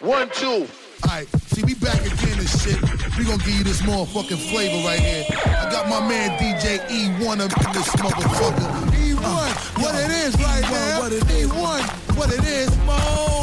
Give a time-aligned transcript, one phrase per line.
[0.00, 0.68] One, two.
[1.04, 2.80] Alright, see, we back again and shit.
[3.18, 5.24] We gonna give you this motherfucking flavor right here.
[5.44, 8.92] I got my man DJ Ewone up in this motherfucker.
[8.92, 11.00] Ewone, uh, what yo, it is right Ewone, now.
[11.00, 11.48] What it is.
[11.50, 13.37] Ewone, what it is, Mo.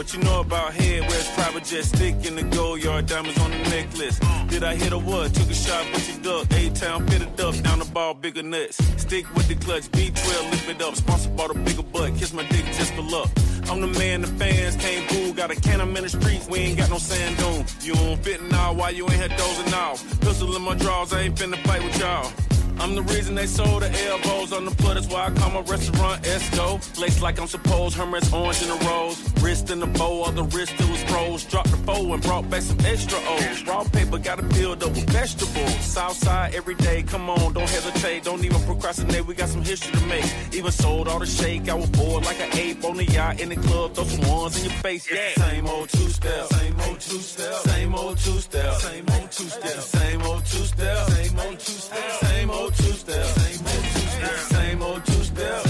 [0.00, 1.02] What you know about head?
[1.02, 3.04] Where's private jet stick in the gold yard?
[3.04, 4.18] Diamonds on the necklace.
[4.48, 5.34] Did I hit a what?
[5.34, 6.50] Took a shot, but you duck.
[6.54, 8.82] A-town, fitted up, down the ball, bigger nuts.
[8.96, 10.96] Stick with the clutch, B12, lift it up.
[10.96, 12.16] Sponsored by the bigger butt.
[12.16, 13.28] Kiss my dick just for luck.
[13.68, 15.34] I'm the man the fans can't boo.
[15.34, 17.66] Got a can in the streets, we ain't got no sand dune.
[17.82, 20.02] You don't fit now, why you ain't had dozing off?
[20.22, 22.49] Pistol in my drawers, I ain't finna fight with y'all.
[22.80, 24.94] I'm the reason they sold the elbows on the plug.
[24.94, 26.98] That's why I call my restaurant Esco.
[26.98, 29.18] Lace like I'm supposed, Hermes orange in the rose.
[29.42, 31.44] Wrist in the bow, all the wrist it was froze.
[31.44, 33.66] Dropped the foe and brought back some extra O's.
[33.66, 35.74] Raw paper gotta build up with vegetables.
[35.80, 38.24] Southside every day, come on, don't hesitate.
[38.24, 40.24] Don't even procrastinate, we got some history to make.
[40.54, 43.50] Even sold all the shake, I was bored like an ape on the yacht in
[43.50, 43.94] the club.
[43.94, 45.34] Throw some ones in your face, yeah.
[45.34, 49.44] Same old two step, same old two step, same old two step, same old two
[49.44, 53.84] step, same old two step, same old two step, same old two step, same old
[53.84, 55.69] two step, same old two step,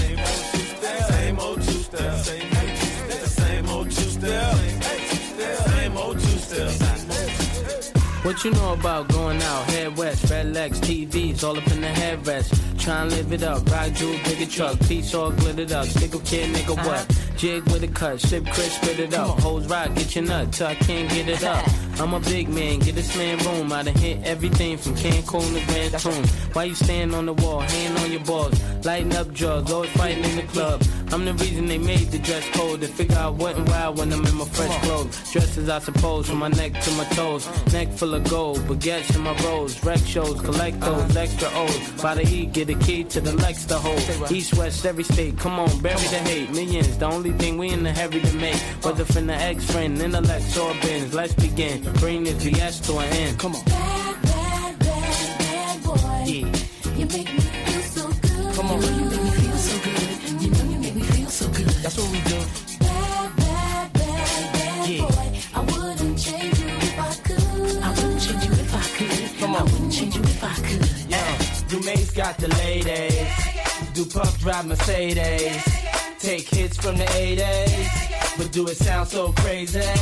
[8.22, 9.64] What you know about going out?
[9.70, 12.78] Head west, red legs, TVs, all up in the headrest.
[12.78, 15.86] Try and live it up, ride jewel, bigger truck, piece all glittered up.
[15.86, 17.06] Stick a kid, nigga, what?
[17.38, 19.40] Jig with a cut, sip Chris, spit it up.
[19.40, 21.66] Hoes ride, get your nut till I can't get it up.
[21.98, 23.72] I'm a big man, get this man room.
[23.72, 26.24] I done hit everything from Cancun to Grand Tune.
[26.52, 30.24] Why you stand on the wall, hand on your balls, lighting up drugs, always fighting
[30.24, 30.82] in the club.
[31.12, 34.12] I'm the reason they made the dress code to figure out what and why when
[34.12, 35.32] I'm in my fresh clothes.
[35.32, 37.48] Dressed as I suppose, from my neck to my toes.
[37.72, 39.82] Neck full of gold, baguettes in my rolls.
[39.84, 42.02] Rec shows, collect those extra O's.
[42.02, 44.30] By the E, get a key to the Lex to hold.
[44.30, 46.50] East, west, every state, come on, bury the hate.
[46.50, 48.56] Millions, the only thing we in the heavy to make.
[48.82, 51.14] Whether from the ex friend, intellect, or bins.
[51.14, 51.82] Let's begin.
[51.94, 53.38] Bring this BS to an end.
[53.38, 53.64] Come on.
[53.64, 55.94] Bad, bad, bad, bad boy.
[56.26, 56.96] Yeah.
[56.96, 58.54] You make me feel so good.
[58.54, 58.82] Come on.
[58.82, 60.42] You make me feel so good.
[60.42, 61.66] You know you make me feel so good.
[61.66, 62.69] That's what we do.
[70.00, 70.88] Change you if I could.
[71.10, 71.38] Yeah.
[71.68, 73.28] Do Mase got the ladies.
[73.92, 75.62] Do Puff drive Mercedes.
[76.18, 78.38] Take hits from the 80s.
[78.38, 79.80] But do it sound so crazy?
[79.80, 79.98] This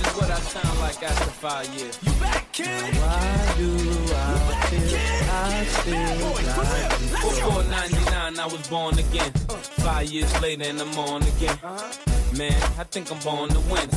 [0.00, 1.98] is what I sound like after five years.
[2.04, 2.94] You back, kid?
[2.94, 4.26] Why do I
[4.70, 4.96] feel
[5.32, 7.08] I still got you?
[7.10, 9.32] Before 99, I was born again.
[9.48, 9.54] Uh.
[9.82, 11.58] Five years later, and I'm on again.
[11.64, 12.15] Uh-huh.
[12.36, 13.88] Man, I think I'm born to win.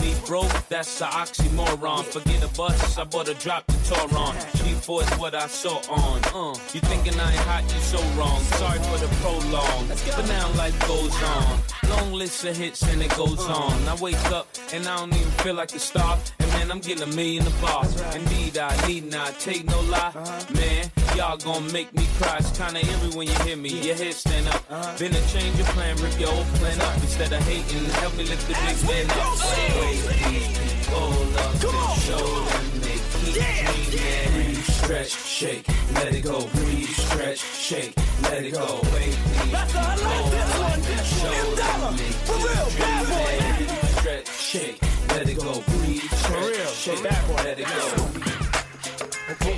[0.00, 2.04] Me broke, that's an oxymoron.
[2.04, 4.34] Forget a bus, I bought a drop the Toron.
[4.58, 6.20] G4 is what I saw on.
[6.32, 8.40] Uh, you thinking I ain't hot, you so wrong.
[8.58, 11.58] Sorry for the prolong, but now life goes on.
[11.90, 13.88] Long list of hits and it goes on.
[13.88, 16.18] I wake up and I don't even feel like a star.
[16.38, 17.84] And man, I'm getting a million a bar.
[18.14, 20.12] Indeed, I need not take no lie.
[20.54, 22.36] Man, y'all gonna make me cry.
[22.38, 23.70] It's kinda eerie when you hear me.
[23.70, 24.62] Your head stand up.
[24.70, 24.98] Uh-huh.
[24.98, 26.94] Been a change your plan, rip your old plan up.
[27.02, 29.34] Instead of hating, help me lift the big man up.
[29.82, 29.98] Wait,
[30.30, 34.30] these people up and show them they keep dreaming.
[34.32, 36.38] Breathe, stretch, shake, let it go.
[36.54, 38.68] Breathe, stretch, shake, let it go.
[38.94, 40.80] Wait, these That's I like this one.
[41.18, 41.80] show M Dollar.
[41.82, 43.34] them they For real, bad boy.
[43.58, 44.78] Breathe, stretch, shake,
[45.08, 45.52] let it go.
[45.66, 47.02] Breathe, stretch, shake,
[47.42, 48.28] let it go.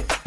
[0.00, 0.19] One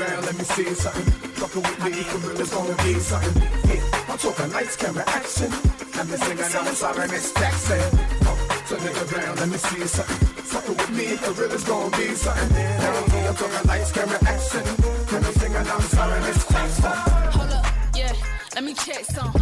[0.00, 1.04] around, let me see something.
[1.40, 3.42] Fucking with me, gorillas gonna be something.
[3.68, 4.08] Yeah.
[4.08, 5.50] I'm talking lights, camera, action.
[5.96, 7.80] Let me sing and I'm sorry, Miss Jackson.
[8.24, 8.36] Oh,
[8.68, 10.26] turn it around, let me see something.
[10.50, 12.50] Fucking with me, gorillas gonna be something.
[12.56, 14.64] Hey, I'm talking lights, camera, action.
[15.12, 16.92] Let me sing and I'm sorry, Miss Jackson.
[17.36, 18.12] Hold up, yeah,
[18.54, 19.32] let me check some.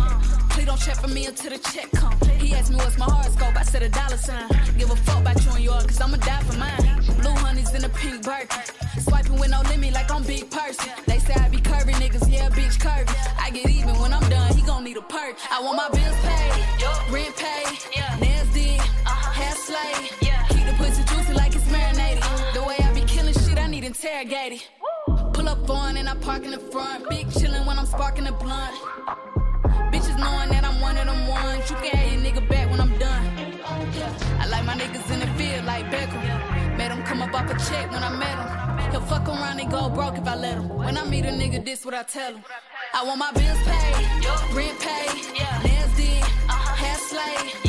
[0.50, 2.18] Please don't check for me until the check come.
[2.38, 4.48] He asked me what's my horoscope, I said a dollar sign.
[4.76, 7.04] Give a fuck about you and yours, cause I'ma die for mine.
[7.20, 8.87] Blue honey's in a pink Birkin.
[9.08, 10.92] Swiping with no limit like I'm big person.
[11.06, 13.14] They say I be curvy niggas, yeah, bitch curvy.
[13.38, 15.36] I get even when I'm done, he gon' need a perk.
[15.50, 18.80] I want my bills paid, rent paid, nails did,
[19.38, 20.10] hair slayed.
[20.50, 22.22] Keep the pussy juicy like it's marinated.
[22.54, 24.62] The way I be killing shit, I need interrogated.
[25.32, 27.08] Pull up on and I park in the front.
[27.08, 28.74] Big chillin' when I'm sparking the blunt.
[29.92, 31.70] Bitches knowing that I'm one of them ones.
[31.70, 31.96] You can
[37.34, 38.90] off a check when I met him.
[38.90, 40.68] He'll fuck around and go broke if I let him.
[40.68, 42.44] When I meet a nigga, this what I tell him.
[42.94, 45.14] I want my bills paid, rent paid,
[45.64, 46.24] nails did,
[46.80, 47.67] hair slayed.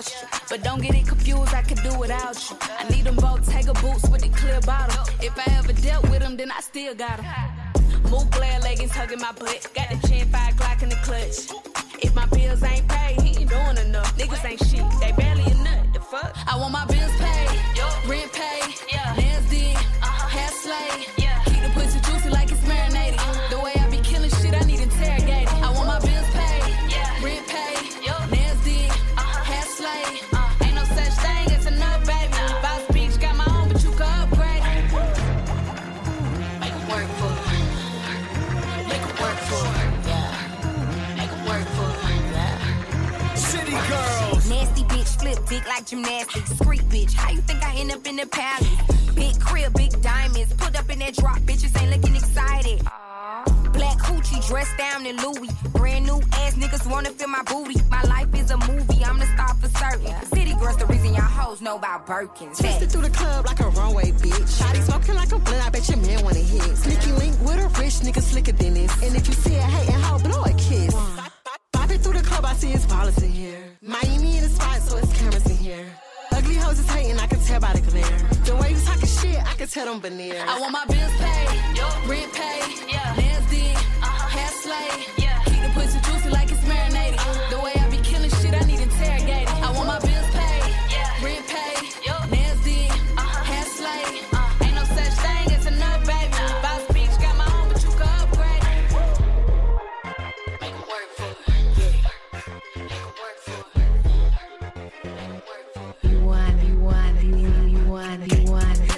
[0.00, 0.28] Gon' you.
[0.48, 2.56] But don't get it confused, I can do without you.
[2.78, 5.04] I need them both Tiger boots with the clear bottom.
[5.20, 8.02] If I ever dealt with them, then I still got them.
[8.10, 9.68] Move glare leggings hugging my butt.
[9.74, 11.50] Got the chin five Glock in the clutch.
[12.02, 14.16] If my bills ain't paid, he ain't doing enough.
[14.16, 15.92] Niggas ain't shit, they barely a nut.
[15.92, 16.34] The fuck?
[16.46, 17.39] I want my bills paid,
[45.66, 46.50] like gymnastics.
[46.50, 48.68] Street bitch, how you think I end up in the palace?
[49.14, 50.52] Big crib, big diamonds.
[50.54, 52.80] Put up in that drop, bitches ain't looking excited.
[53.72, 55.50] Black hoochie dressed down in Louis.
[55.72, 57.80] Brand new ass niggas wanna feel my booty.
[57.90, 60.14] My life is a movie, I'm the star for certain.
[60.26, 62.58] City girls, the reason y'all hoes know about Birkins.
[62.58, 64.60] Twisted through the club like a runway, bitch.
[64.60, 66.76] Shotty smoking like a blunt, I bet your man wanna hit.
[66.76, 68.92] Sneaky link with a rich nigga slicker than this.
[69.02, 70.94] And if you see a hating hoe, blow a kiss.
[71.72, 73.69] Bop it through the club, I see it's ballers in here.
[73.82, 75.86] Miami in the spot, so it's cameras in here.
[76.32, 78.18] Ugly hoes is hating, I can tell by the glare.
[78.44, 80.44] The way you talking shit, I can tell them veneers.
[80.46, 81.48] I want my bills paid,
[82.06, 82.76] rent paid,
[83.48, 83.76] did,
[84.36, 85.06] hair slayed.
[85.16, 85.29] Keep the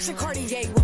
[0.08, 0.19] want.
[0.19, 0.81] Cartier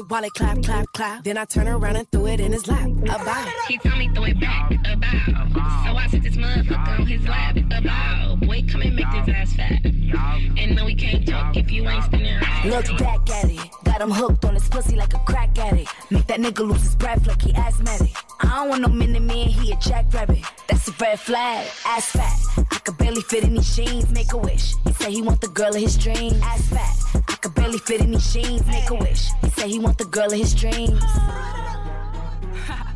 [0.00, 1.24] work while it clap, clap, clap.
[1.24, 2.88] Then I turn around and threw it in his lap.
[3.04, 3.48] About.
[3.68, 5.84] He told me throw it back, about.
[5.84, 8.40] So I sit this motherfucker on his lap, about.
[8.40, 9.84] Boy, come and make this ass fat.
[9.84, 12.64] And no, we can't talk if you ain't spinning right.
[12.66, 13.83] Look back at it.
[13.94, 15.88] Got him hooked on his pussy like a crack addict.
[16.10, 18.10] Make that nigga lose his breath like he asthmatic.
[18.40, 20.42] I don't want no mini man, he a jackrabbit.
[20.66, 21.68] That's a red flag.
[21.86, 22.66] Ass fat.
[22.72, 24.10] I could barely fit in these jeans.
[24.10, 24.74] Make a wish.
[24.84, 26.40] He say he want the girl of his dreams.
[26.42, 27.22] Ass fat.
[27.28, 28.66] I could barely fit in these jeans.
[28.66, 29.28] Make a wish.
[29.42, 31.00] He say he want the girl of his dreams.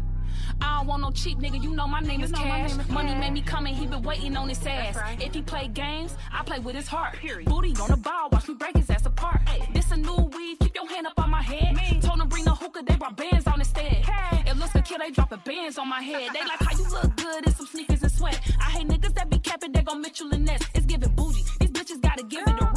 [0.78, 2.70] I don't want no cheap nigga, you know my name is Cash.
[2.88, 4.97] Money made me come and he been waiting on his ass.
[5.20, 7.14] If he play games, I play with his heart.
[7.16, 7.49] Period.
[7.49, 9.40] Booty on the ball, watch me break his ass apart.
[9.75, 12.00] This a new weed, keep your hand up on my head.
[12.00, 14.04] Told him bring the hookah, they brought bands on instead.
[14.47, 16.30] It looks good, kid, they dropping bands on my head.
[16.32, 18.40] They like how you look good in some sneakers and sweat.
[18.61, 20.62] I hate niggas that be capping, they gon' Mitchell and Ness.
[20.76, 22.70] It's giving bougie, these bitches gotta give it a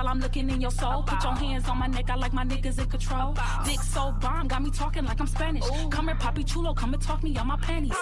[0.00, 1.02] while I'm looking in your soul.
[1.02, 3.36] Put your hands on my neck, I like my niggas in control.
[3.66, 5.64] Dick so bomb, got me talking like I'm Spanish.
[5.90, 7.92] Come here, Papi Chulo, come and talk me on my panties.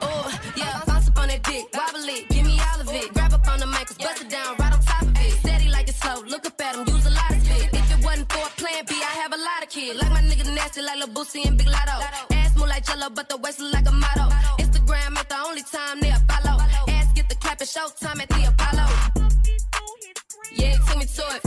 [0.00, 3.12] Oh, yeah, bounce up on that dick, wobble it, give me all of it.
[3.14, 5.32] Grab up on the mic, bust it down, right on top of it.
[5.40, 7.74] Steady like it's slow, look up at him, use a lot of spit.
[7.74, 10.00] If it wasn't for a plan B, I have a lot of kids.
[10.00, 11.98] Like my nigga nasty, like Lil Boosie and Big Lotto.
[12.30, 14.26] Ass move like Jello, but the waist look like a motto.
[14.62, 16.60] Instagram ain't the only time they follow.
[16.94, 19.17] Ass get the clap, it's showtime at the Apollo.
[20.52, 21.44] Yeah, he took me to it.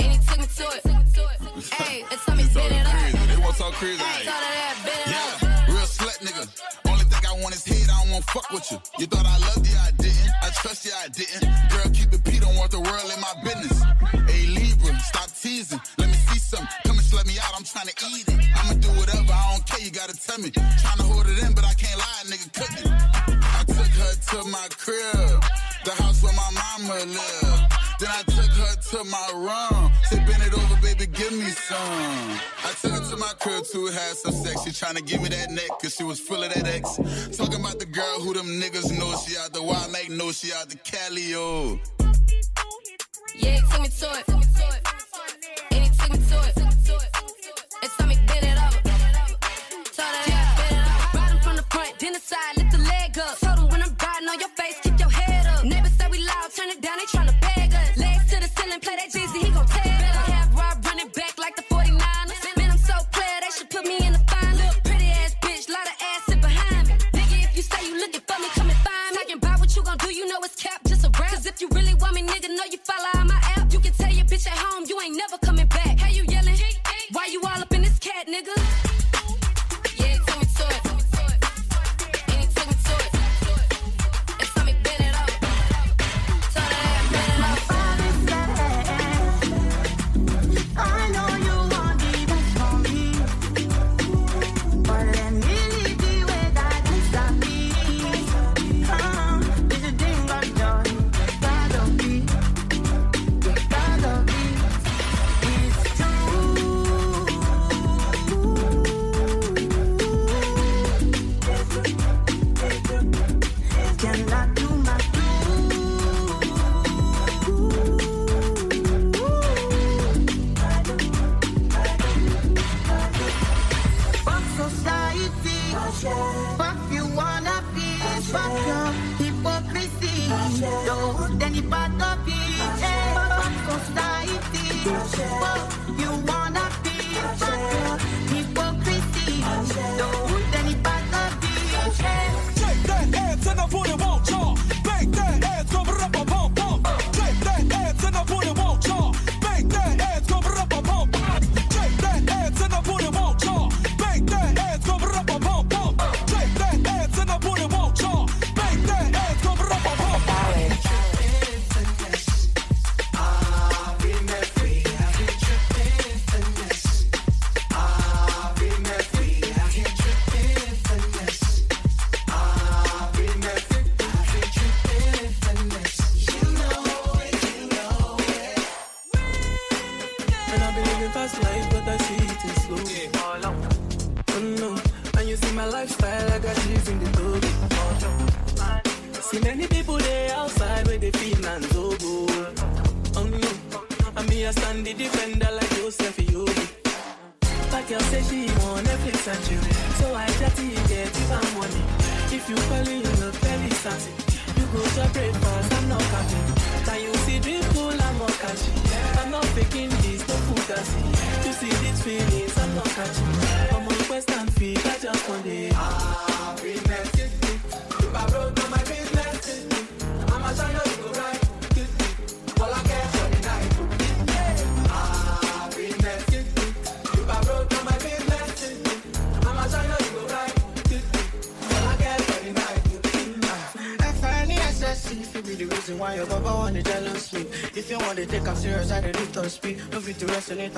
[0.00, 1.74] And he took me to it.
[1.74, 2.54] Hey, it's time it.
[2.54, 3.28] been it up.
[3.28, 4.02] They want crazy.
[4.02, 5.66] Hey, all of that, been it yeah.
[5.68, 6.44] Real slut nigga.
[6.88, 7.88] Only thing I want is head.
[7.90, 8.78] I don't want fuck with you.
[8.98, 10.30] You thought I loved you, I didn't.
[10.42, 11.44] I trust you, I didn't.
[11.68, 12.40] Girl, keep it P.
[12.40, 13.82] Don't want the world in my business.
[14.24, 15.80] Hey Libra, stop teasing.
[15.98, 16.68] Let me see something.
[16.84, 17.52] Come and slut me out.
[17.56, 18.40] I'm trying to eat it.
[18.56, 19.32] I'ma do whatever.
[19.32, 19.84] I don't care.
[19.84, 20.50] You gotta tell me.
[20.50, 22.48] Trying to hold it in, but I can't lie, nigga.
[22.56, 22.88] Cooking.
[22.88, 27.72] I took her to my crib the house where my mama lived.
[28.00, 29.92] Then I took her to my room.
[30.04, 32.40] Said, bend it over, baby, give me some.
[32.64, 34.62] I took her to my crib to have some sex.
[34.64, 36.96] She tryna give me that neck, cause she was full of that X.
[37.36, 39.14] Talking about the girl who them niggas know.
[39.26, 41.78] She out the wild make, know she out the Cali, oh.
[43.36, 44.28] Yeah, took me to it.
[45.72, 46.56] And he took me to it.
[47.82, 48.80] It's time me bend it over.
[49.92, 51.18] Taught her that, bend it over.
[51.18, 53.38] Riding from the front, then the side, lift the leg up.
[53.38, 54.89] Told him when I'm riding on your face,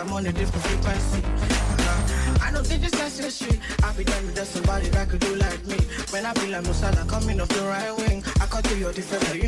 [0.03, 1.23] I'm on a different frequency.
[1.23, 2.39] Uh-huh.
[2.43, 3.61] I don't think it's necessary.
[3.85, 5.77] I be done with there's somebody that could do like me.
[6.11, 8.25] When I be like Mo Salah, coming off the right wing.
[8.41, 9.47] I cut to your defender, you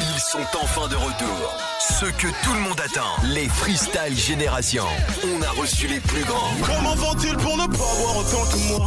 [0.00, 1.54] Ils sont enfin de retour.
[2.00, 4.84] Ce que tout le monde attend, les Freestyle Génération.
[5.24, 6.50] On a reçu les plus grands.
[6.66, 8.86] Comment font-ils pour ne pas boire autant que moi?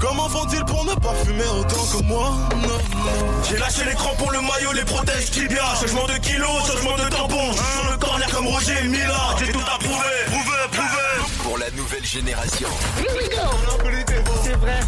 [0.00, 2.32] Comment font-ils pour ne pas fumer autant que moi?
[3.48, 5.62] J'ai lâché l'écran pour le maillot, les protèges tibia.
[5.80, 7.52] Changement de kilos, changement de tampon.
[7.52, 9.36] Je suis sur le corner comme Roger Mila.
[9.38, 10.10] J'ai tout approuvé,
[11.56, 12.68] pour la nouvelle génération.
[14.44, 14.80] C'est vrai,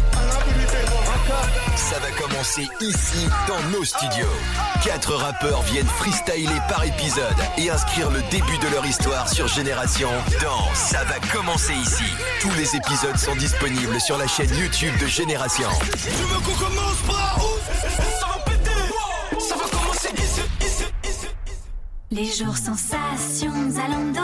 [1.75, 4.27] Ça va commencer ici, dans nos studios.
[4.85, 10.09] Quatre rappeurs viennent freestyler par épisode et inscrire le début de leur histoire sur Génération
[10.43, 12.03] dans Ça va commencer ici.
[12.39, 15.69] Tous les épisodes sont disponibles sur la chaîne YouTube de Génération.
[15.81, 17.57] Tu veux qu'on commence par où?
[18.19, 18.48] Ça va
[22.11, 24.19] Les jours sensations Zalando.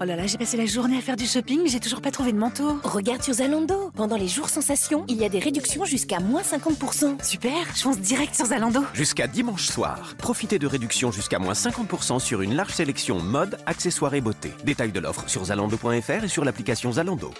[0.00, 2.32] Oh là là, j'ai passé la journée à faire du shopping, j'ai toujours pas trouvé
[2.32, 2.78] de manteau.
[2.82, 3.90] Regarde sur Zalando.
[3.94, 7.22] Pendant les jours sensations, il y a des réductions jusqu'à moins 50%.
[7.22, 8.80] Super, je fonce direct sur Zalando.
[8.94, 14.14] Jusqu'à dimanche soir, profitez de réductions jusqu'à moins 50% sur une large sélection mode, accessoires
[14.14, 14.54] et beauté.
[14.64, 17.34] Détails de l'offre sur zalando.fr et sur l'application Zalando.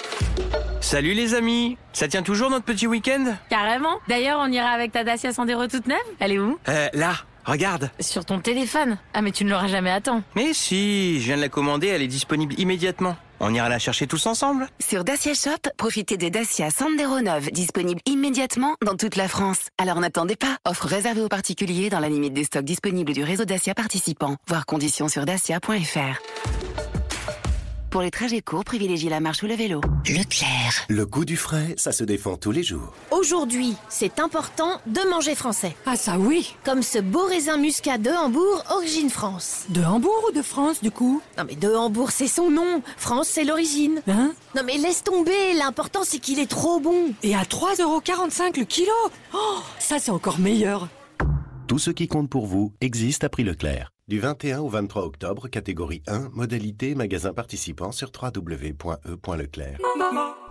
[0.82, 3.34] Salut les amis Ça tient toujours notre petit week-end?
[3.48, 3.96] Carrément.
[4.08, 5.96] D'ailleurs, on ira avec ta Dacia Sandero toute neuve?
[6.20, 6.58] Elle est où?
[6.68, 7.14] Euh, là,
[7.46, 8.98] regarde Sur ton téléphone.
[9.14, 10.22] Ah, mais tu ne l'auras jamais à temps.
[10.34, 13.16] Mais si, je viens de la commander, elle est disponible immédiatement.
[13.40, 18.00] On ira la chercher tous ensemble Sur Dacia Shop, profitez de Dacia Sandero 9, disponible
[18.06, 19.68] immédiatement dans toute la France.
[19.78, 20.56] Alors n'attendez pas.
[20.64, 24.36] Offre réservée aux particuliers dans la limite des stocks disponibles du réseau Dacia participant.
[24.48, 26.95] Voir conditions sur dacia.fr.
[27.90, 29.80] Pour les trajets courts, privilégiez la marche ou le vélo.
[30.06, 30.84] Leclerc.
[30.88, 32.92] Le goût du frais, ça se défend tous les jours.
[33.10, 35.74] Aujourd'hui, c'est important de manger français.
[35.86, 39.64] Ah ça oui Comme ce beau raisin muscat de Hambourg, origine France.
[39.68, 41.22] De Hambourg ou de France du coup?
[41.38, 42.82] Non mais de Hambourg, c'est son nom.
[42.96, 44.02] France, c'est l'origine.
[44.08, 44.32] Hein?
[44.54, 47.12] Non mais laisse tomber, l'important c'est qu'il est trop bon.
[47.22, 48.92] Et à 3,45€ le kilo?
[49.32, 50.88] Oh, ça c'est encore meilleur
[51.68, 53.90] Tout ce qui compte pour vous existe à prix Leclerc.
[54.06, 59.78] Du 21 au 23 octobre, catégorie 1, modalité magasin participant sur www.e.leclerc.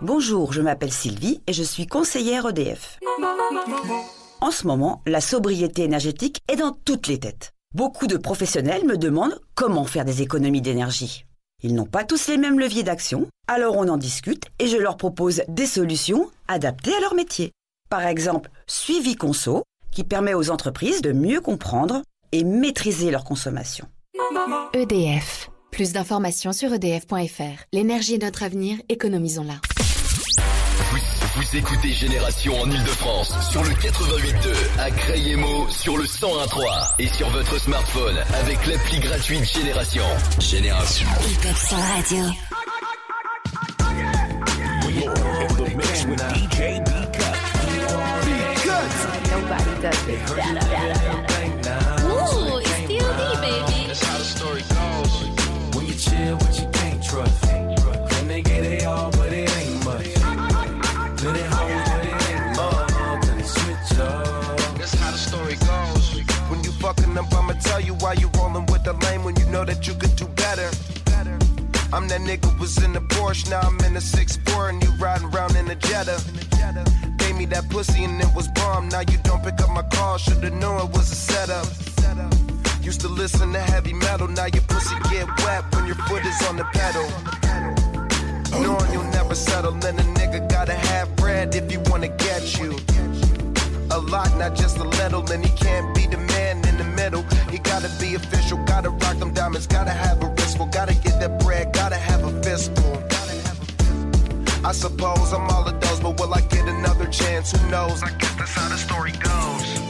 [0.01, 2.99] Bonjour, je m'appelle Sylvie et je suis conseillère EDF.
[4.41, 7.54] En ce moment, la sobriété énergétique est dans toutes les têtes.
[7.73, 11.25] Beaucoup de professionnels me demandent comment faire des économies d'énergie.
[11.63, 14.97] Ils n'ont pas tous les mêmes leviers d'action, alors on en discute et je leur
[14.97, 17.54] propose des solutions adaptées à leur métier.
[17.89, 19.63] Par exemple, Suivi Conso,
[19.96, 23.88] qui permet aux entreprises de mieux comprendre et maîtriser leur consommation.
[24.74, 25.50] EDF.
[25.72, 27.64] Plus d'informations sur E edf.fr.
[27.74, 29.56] L'énergie est notre avenir, économisons-la.
[30.92, 30.98] Vous,
[31.38, 37.30] vous écoutez Génération en Ile-de-France sur le 88.2, à Crayemo sur le 101.3 et sur
[37.30, 40.04] votre smartphone avec l'appli gratuite Génération.
[40.40, 41.08] Génération.
[50.17, 51.12] Hip Hop Soul Radio.
[51.12, 52.06] Nobody does it.
[52.06, 53.88] Ooh, it's still D, baby.
[53.88, 55.12] That's how the story goes.
[55.75, 57.41] When you chill, but you can't trust.
[57.41, 60.13] Then they get it all, but it ain't much.
[61.21, 63.21] Then it hold, but it ain't love.
[63.25, 64.58] Then they switch up.
[64.78, 66.06] That's how the story goes.
[66.49, 69.45] When you fucking up, I'ma tell you why you rolling with the lame when you
[69.47, 70.69] know that you could do better.
[71.93, 75.28] I'm that nigga was in the Porsche, now I'm in the 6'4 and you riding
[75.28, 76.19] around in the Jetta.
[77.36, 78.88] Gave me that pussy and it was bomb.
[78.88, 81.67] Now you don't pick up my call, shoulda known it was a setup.
[82.82, 86.41] Used to listen to heavy metal, now your pussy get wet when your foot is
[86.48, 87.06] on the pedal.
[88.62, 92.74] Knowing you'll never settle, then a nigga gotta have bread if he wanna get you.
[93.91, 97.24] A lot, not just a little, and he can't be the man in the middle.
[97.52, 101.43] He gotta be official, gotta rock them diamonds, gotta have a wristful, gotta get that
[101.43, 103.14] bread, gotta have a fistful.
[104.65, 107.51] I suppose I'm all of those, but will I get another chance?
[107.51, 108.01] Who knows?
[108.01, 109.85] I guess that's how the story goes.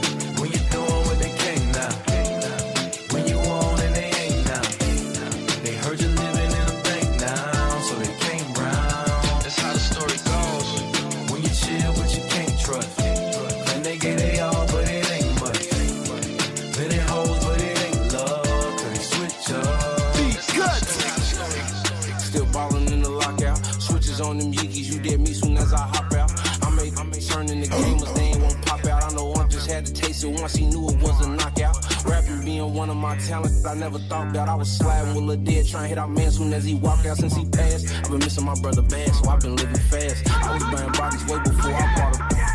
[30.25, 31.77] it once, he knew it was a knockout.
[32.05, 35.41] Rapping being one of my talents, I never thought that I was sliding with a
[35.41, 37.17] dead, trying to hit out man soon as he walked out.
[37.17, 40.29] Since he passed, I've been missing my brother bad, so I've been living fast.
[40.29, 42.45] I was buying bodies way before I bought a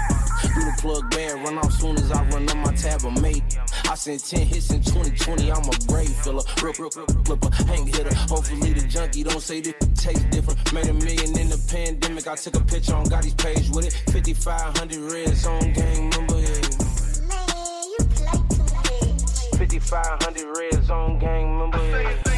[0.54, 3.42] do the plug bad, run off soon as I run up my tab of mate.
[3.88, 6.42] I sent 10 hits in 2020, I'm a brave filler.
[6.62, 8.14] Real, real, flipper, hang hitter.
[8.14, 10.58] Hopefully the junkie don't say this tastes different.
[10.72, 13.94] Made a million in the pandemic, I took a picture on Gotti's page with it.
[14.12, 16.29] 5,500 reds on gang, remember
[19.78, 22.29] 5500 red zone gang member.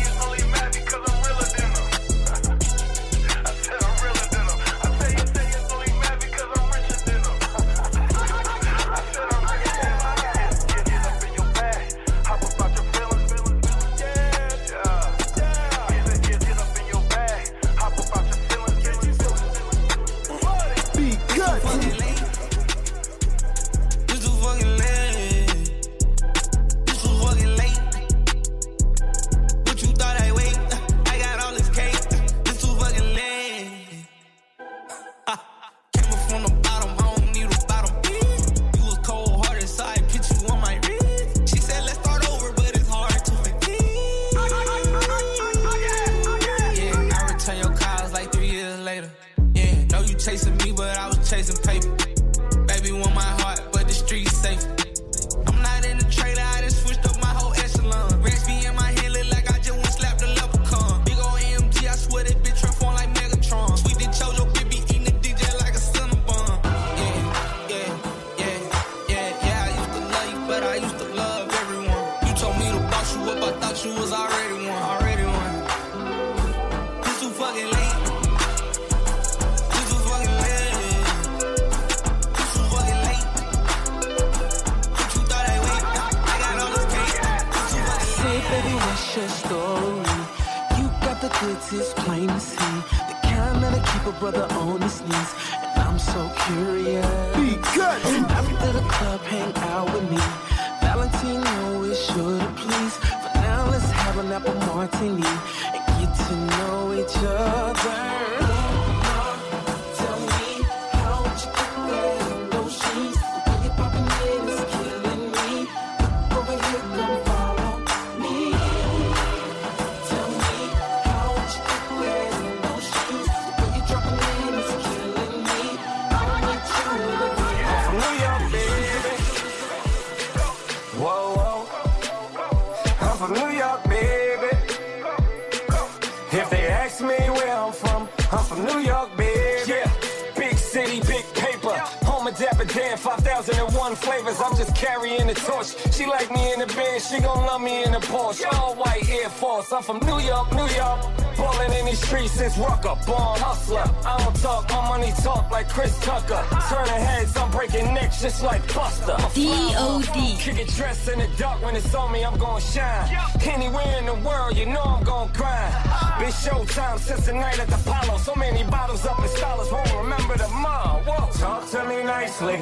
[143.02, 144.40] Dan, 5001 flavors.
[144.40, 145.74] I'm just carrying the torch.
[145.92, 148.46] She like me in the bed, she gon' love me in the Porsche.
[148.54, 149.72] All white Air Force.
[149.72, 151.00] I'm from New York, New York.
[151.36, 153.84] Ballin' in these streets since Rucker, born hustler.
[154.06, 156.44] I don't talk, my money talk like Chris Tucker.
[156.68, 159.16] Turning heads, I'm breaking necks just like Buster.
[159.34, 160.36] D.O.D..
[160.38, 163.10] Kick it dressed in the dark when it's on me, I'm gon' shine.
[163.42, 165.74] Anywhere in the world, you know I'm gon' grind.
[166.20, 168.18] Been showtime since the night at the Apollo.
[168.18, 171.02] So many bottles up and scholars won't remember the mall.
[171.42, 172.54] Talk to me nicely.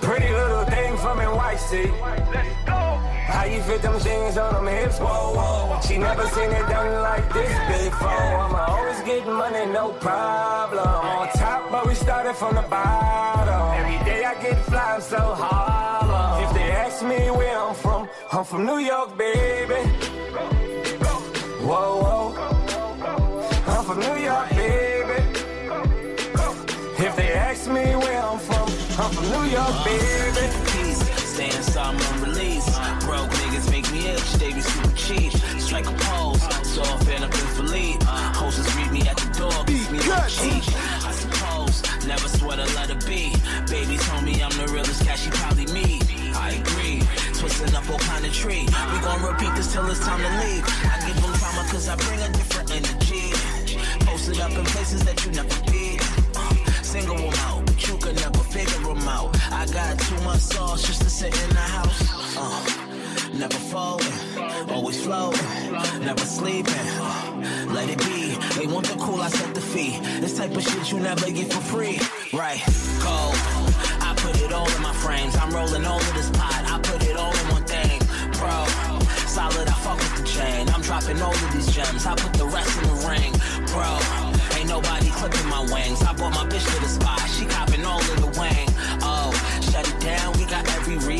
[0.00, 1.72] Pretty little thing from NYC.
[2.32, 2.78] Let's go.
[3.28, 4.98] How you fit them jeans on them hips?
[4.98, 5.80] Whoa, whoa.
[5.86, 7.52] She never seen it done like this
[7.84, 8.08] before.
[8.08, 10.86] I'ma always get money, no problem.
[10.86, 13.78] On top, but we started from the bottom.
[13.80, 16.44] Every day I get fly, so hollow.
[16.44, 19.82] If they ask me where I'm from, I'm from New York, baby.
[21.68, 22.57] Whoa, whoa.
[29.00, 30.50] I'm from New York, baby.
[30.74, 32.66] Peace, stay inside my release.
[33.06, 35.32] Broke niggas make me itch, they be super cheap.
[35.60, 38.04] Strike a pose, so fan up in Philippe.
[38.34, 40.64] Hostess read me at the door, kiss me the cheek.
[41.06, 43.32] I suppose, never sweat a letter B.
[43.70, 46.00] Baby told me I'm the realest cat, she probably me.
[46.34, 46.98] I agree,
[47.38, 48.66] twisting up all kind of tree.
[48.66, 50.66] We gon' repeat this till it's time to leave.
[50.66, 53.30] I give them trauma cause I bring a different energy.
[54.10, 56.00] Posted up in places that you never been.
[56.34, 57.32] Uh, Single them
[58.48, 59.36] figure them out.
[59.52, 62.36] I got too much sauce just to sit in the house.
[62.36, 64.12] Uh, never folding,
[64.70, 65.46] always floating,
[66.00, 66.86] never sleeping.
[67.00, 68.36] Uh, let it be.
[68.58, 69.98] They want the cool, I set the fee.
[70.20, 72.00] This type of shit you never get for free.
[72.32, 72.60] Right,
[73.00, 73.36] cold.
[74.00, 75.36] I put it all in my frames.
[75.36, 76.62] I'm rolling all of this pot.
[76.66, 78.00] I put it all in one thing.
[78.32, 78.64] Pro,
[79.26, 80.68] solid, I fuck with the chain.
[80.70, 82.06] I'm dropping all of these gems.
[82.06, 83.32] I put the rest in the ring.
[83.72, 84.37] Bro,
[84.68, 86.02] nobody clipping my wings.
[86.02, 87.20] I brought my bitch to the spot.
[87.30, 88.68] She copping all in the wing.
[89.02, 89.32] Oh,
[89.70, 90.32] shut it down.
[90.38, 91.17] We got every reason.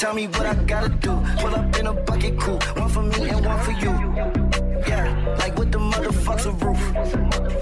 [0.00, 1.12] Tell me what I gotta do.
[1.40, 2.58] Pull up in a bucket, cool.
[2.74, 3.92] One for me and one for you.
[4.88, 6.82] Yeah, like what the motherfucker roof.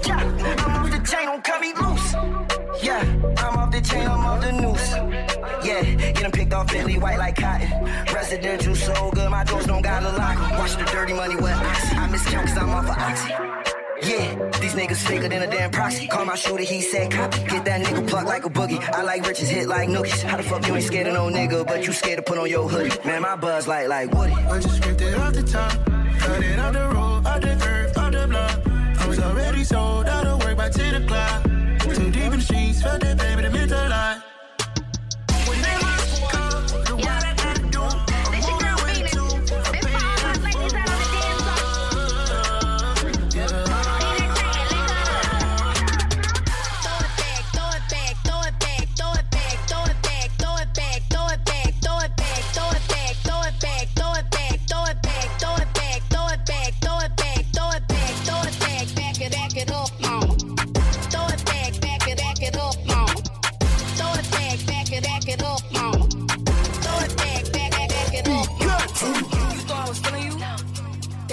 [0.07, 0.21] Yeah,
[0.63, 2.13] I'm off the chain, don't cut me loose.
[2.81, 3.01] Yeah,
[3.43, 4.89] I'm off the chain, I'm off the noose.
[5.65, 7.69] Yeah, get them picked off Bentley white like cotton.
[8.13, 10.37] Residential so good, my doors don't got a lock.
[10.57, 11.97] Watch the dirty money with oxy.
[11.97, 13.68] I miscount cause I'm off of oxy.
[14.01, 16.07] Yeah, these niggas faker than a damn proxy.
[16.07, 17.43] Call my shooter, he said copy.
[17.43, 18.81] Get that nigga plucked like a boogie.
[18.93, 20.21] I like riches, hit like nookies.
[20.23, 22.49] How the fuck you ain't scared of no nigga, but you scared to put on
[22.49, 22.95] your hoodie?
[23.05, 24.33] Man, my buzz like like Woody.
[24.33, 25.71] I just ripped it off the top,
[26.19, 29.01] cut it off the road, off the curb, off the block.
[29.01, 30.38] I was already sold out of
[59.49, 59.89] like it up.
[60.03, 60.28] Um.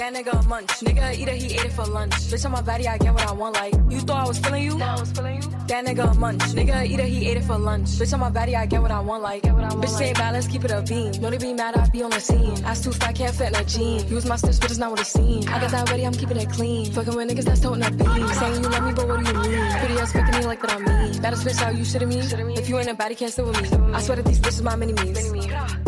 [0.07, 0.69] That nigga a munch.
[0.87, 2.13] Nigga eat it, he ate it for lunch.
[2.13, 3.55] Bitch on my body, I get what I want.
[3.55, 4.77] Like you thought I was feeling you.
[4.77, 5.49] That was feeling you.
[5.67, 6.39] That nigga a munch.
[6.55, 7.89] Nigga eat it, he ate it for lunch.
[7.99, 9.21] Bitch on my body, I get what I want.
[9.21, 11.11] Like bitch say bad, let's keep it a beam.
[11.19, 12.63] Know they be mad, I be on the scene.
[12.63, 14.07] Ass too fat, can't fit in a jean.
[14.07, 15.45] Use my stitch, but it's not what it seems.
[15.47, 16.89] I got that ready, I'm keeping it clean.
[16.93, 18.27] Fucking with niggas that's toting a beam.
[18.29, 19.71] Saying you love me, but what do you mean?
[19.79, 21.21] Pretty ass fucking me like that I mean.
[21.21, 22.53] Baddest bitch, how you shitting me?
[22.53, 23.93] If you ain't a baddie, can't sit with me.
[23.93, 25.86] I swear that these bitches my mini me's.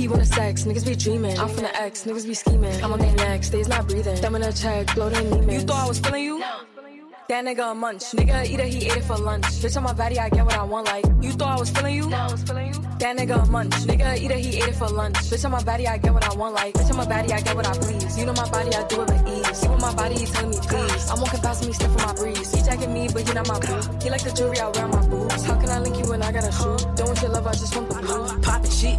[0.00, 1.38] He wanna sex, niggas be dreaming.
[1.38, 2.82] I'm from the X, niggas be scheming.
[2.82, 4.18] I'm on their neck, stays not breathing.
[4.22, 5.52] Them in a check, blow their demons.
[5.52, 6.42] You thought I was feeling you?
[7.28, 8.04] That nigga a munch.
[8.12, 9.44] Nigga eat it, he ate it for lunch.
[9.44, 10.86] Bitch on my body, I get what I want.
[10.86, 12.08] Like you thought I was feeling you?
[12.08, 12.80] No, I was feeling you.
[12.98, 13.72] That nigga a munch.
[13.84, 15.16] Nigga eat it, he ate it for lunch.
[15.16, 16.54] Bitch on my body, I get what I want.
[16.54, 18.18] Like bitch on my body, I get what I please.
[18.18, 19.62] You know my body, I do it with ease.
[19.62, 21.10] You with my body, he telling me please.
[21.10, 22.54] I'm walking past me, sniffing my breeze.
[22.54, 23.80] He jacking me, but he not my boo.
[24.02, 25.44] He like the jewelry I wear on my boobs.
[25.44, 26.76] How can I link you when I got a shoe?
[26.96, 28.40] Don't want your love, I just want the blue.
[28.40, 28.98] Poppin' shit,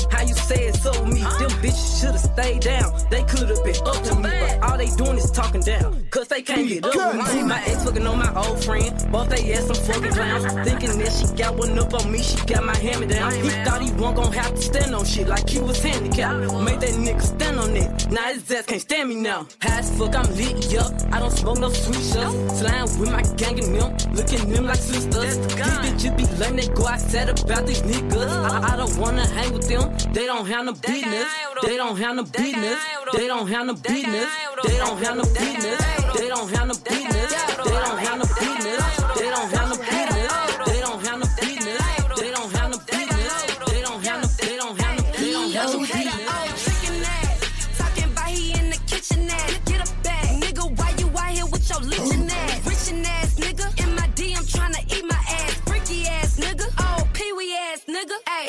[0.47, 1.21] Say it so me?
[1.21, 2.93] Them bitches should've stayed down.
[3.09, 6.05] They could've been up to me, but all they doing is talking down.
[6.09, 7.43] Cause they can't get up with me.
[7.43, 8.91] My ex fucking on my old friend.
[9.11, 10.45] Both they ass some fucking clowns.
[10.67, 13.33] Thinking that she got one up on me, she got my hammer down.
[13.33, 16.39] He thought he wasn't gonna have to stand on shit like he was handicapped.
[16.61, 18.11] Made that nigga stand on it.
[18.11, 19.47] Now his ass can't stand me now.
[19.61, 20.91] High as fuck, I'm lit up.
[21.13, 22.59] I don't smoke no sweet shots.
[22.59, 24.13] Slime with my gang and them.
[24.13, 25.37] Looking them like sisters.
[25.37, 28.27] These bitches be lame, they go outside about these niggas.
[28.27, 29.95] I, I don't wanna hang with them.
[30.13, 31.27] They don't have no business.
[31.63, 32.79] They don't have no business.
[33.13, 34.29] They don't have no business.
[34.63, 35.81] They don't have no business.
[36.15, 37.33] They don't have no business.
[37.65, 38.81] They don't have no business.
[39.17, 40.31] They don't have no business.
[40.65, 41.81] They don't have no business.
[42.19, 43.33] They don't have no business.
[43.67, 44.27] They don't have no.
[44.37, 45.07] They don't have no.
[45.17, 47.77] They don't have no business.
[47.77, 49.59] Talking about he in the kitchen ass.
[49.65, 50.41] Get a bag.
[50.41, 52.65] Nigga, why you out here with your leeching ass?
[52.67, 53.67] Richin' ass nigga.
[53.83, 55.53] In my DM tryna eat my ass.
[55.67, 56.65] Freaky ass nigga.
[56.79, 58.15] Oh, pee wee ass nigga.
[58.27, 58.47] Ay,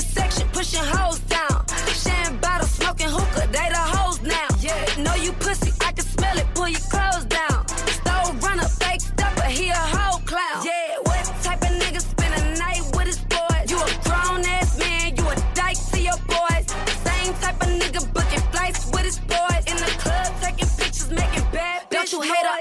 [0.00, 1.64] the section pushing hoes down.
[1.92, 4.48] Sharing bottles, smoking hookah, they the hoes now.
[4.60, 7.68] Yeah, know you pussy, I can smell it, pull your clothes down.
[7.98, 10.64] Stole runner, fake stepper, he a whole clown.
[10.64, 13.64] Yeah, what type of nigga spend a night with his boys?
[13.70, 16.64] You a grown ass man, you a dyke to your boys.
[17.04, 19.62] Same type of nigga booking flights with his boys.
[19.70, 22.10] In the club, taking pictures, making bad bitch.
[22.10, 22.56] Don't you hate a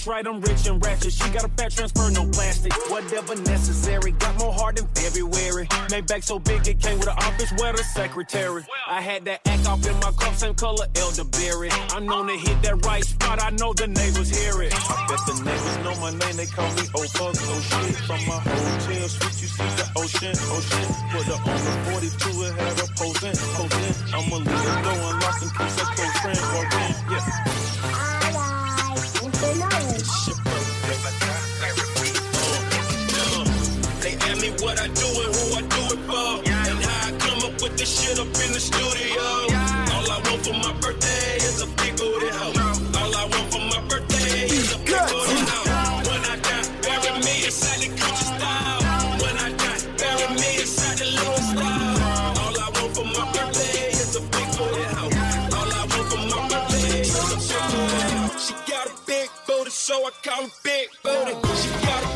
[0.00, 1.12] That's right, I'm rich and ratchet.
[1.12, 2.72] She got a fat transfer, no plastic.
[2.88, 4.12] Whatever necessary.
[4.12, 5.68] Got more heart than February.
[5.90, 8.64] Made back so big it came with an office where the secretary.
[8.88, 11.68] I had that act off in my cup, same color elderberry.
[11.92, 13.42] I'm known to hit that right spot.
[13.42, 14.72] I know the neighbors hear it.
[14.72, 16.36] I bet the neighbors know my name.
[16.40, 17.96] They call me oh fuck, oh shit.
[18.08, 20.94] From my hotel suite, you see the ocean, oh ocean.
[21.12, 24.16] Put her on the 42 and had her posing, posing.
[24.16, 27.12] I'ma leave her go and lost in case her close friend in.
[27.12, 28.19] Yeah.
[34.40, 36.28] Me what I do and who I do it for.
[36.48, 39.20] And how I come up with this shit up in the studio.
[39.92, 42.56] All I want for my birthday is a big booty hoe.
[43.00, 46.00] All I want for my birthday is a big booty hoe.
[46.08, 48.80] When I die, bury me inside the Gucci style.
[49.20, 52.40] When I die, bury me inside the Louis style.
[52.40, 55.12] All I want for my birthday is a big booty hoe.
[55.58, 58.38] All I want for my birthday is a big booty hoe.
[58.40, 61.34] She got a big booty, so I call her big booty.
[61.60, 62.09] She got a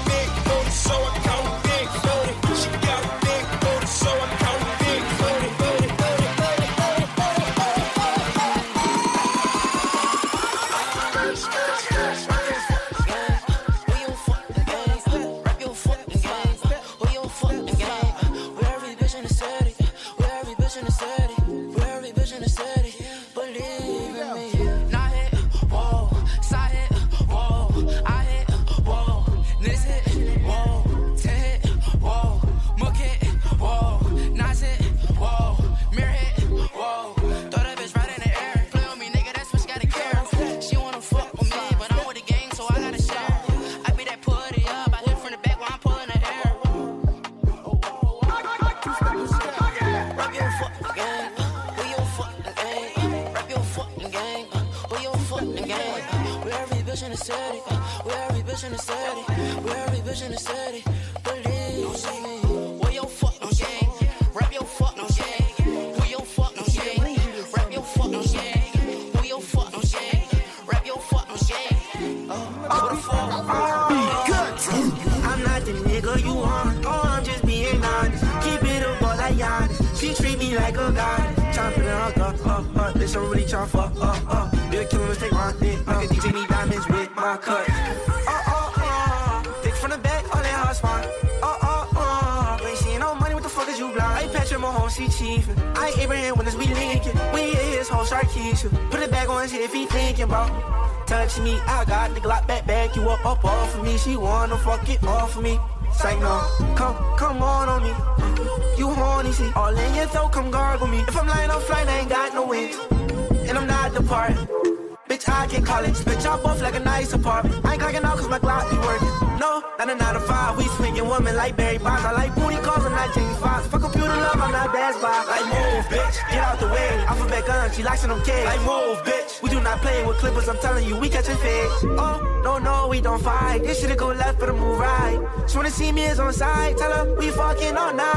[128.23, 128.45] them.
[128.45, 129.43] Like move, bitch.
[129.43, 131.73] We do not play with clippers, I'm telling you, we catching fish.
[131.83, 133.63] Oh, no, no, we don't fight.
[133.63, 135.19] This shit'll go left, but move right.
[135.49, 136.77] She wanna see me is on side.
[136.79, 138.14] Tell her we fucking all night.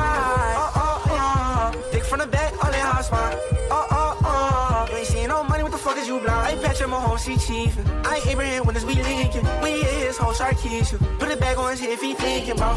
[7.27, 8.05] Patrick Mahomes, he chiefin'.
[8.05, 9.45] I ain't Abraham when it's we linkin'.
[9.61, 10.97] We his whole shark Keisha.
[11.19, 12.73] Put it back on his head if he thinking, bro.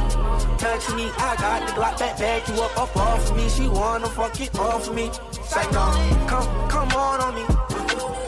[0.58, 3.48] Touch me, I got the Glock back, back you up, up off of me.
[3.48, 5.10] She wanna fuck it off of me.
[5.44, 5.84] Say no,
[6.26, 7.44] come, come on on me.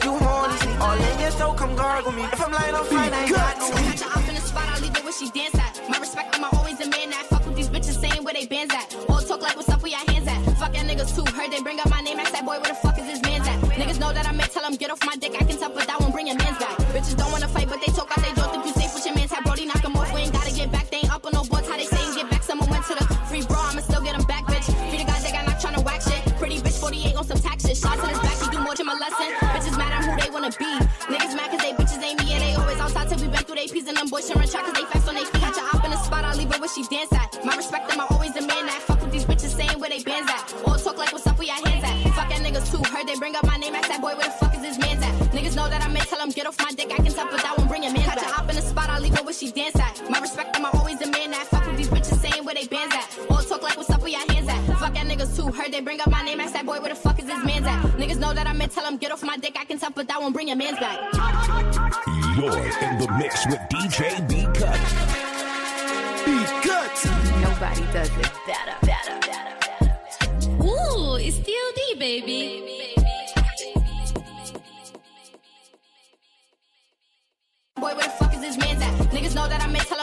[0.03, 2.23] You horny, see, all in your throat, come gargle me.
[2.23, 4.81] If I'm lying on flight, I ain't got no her off in the spot, I'll
[4.81, 5.89] leave it where she dance at.
[5.89, 8.73] My respect, I'm always a man that fuck with these bitches saying where they bands
[8.73, 8.95] at.
[9.09, 10.39] All talk like what's up where your hands at.
[10.57, 11.25] Fuck y'all niggas too.
[11.35, 13.27] Heard they bring up my name, ask that boy where the fuck is his man's
[13.27, 13.32] at.
[13.73, 15.87] Niggas know that I may tell him get off my dick, I can tell, but
[15.87, 16.77] that won't bring your man's back.
[16.93, 19.15] Bitches don't wanna fight, but they talk out they don't think you safe with your
[19.15, 19.43] man's hat.
[19.43, 20.89] Brody knock him off, we ain't gotta get back.
[20.91, 22.43] They ain't up on no boards, how they saying get back.
[22.43, 24.69] Someone went to the free bro, I'ma still get him back, bitch.
[24.89, 26.21] Free the guys that got knocked tryna whack shit.
[26.37, 27.77] Pretty bitch 48 on some tax shit.
[27.77, 28.42] Shots in his back,
[58.23, 60.19] know that I may tell him get off my dick, I can tell, but that
[60.19, 60.97] won't bring your man's back.
[62.37, 63.99] You're in the mix with DJ
[64.29, 64.79] B Cut.
[66.25, 66.29] B
[66.65, 66.95] Cut.
[67.43, 68.82] Nobody does it better,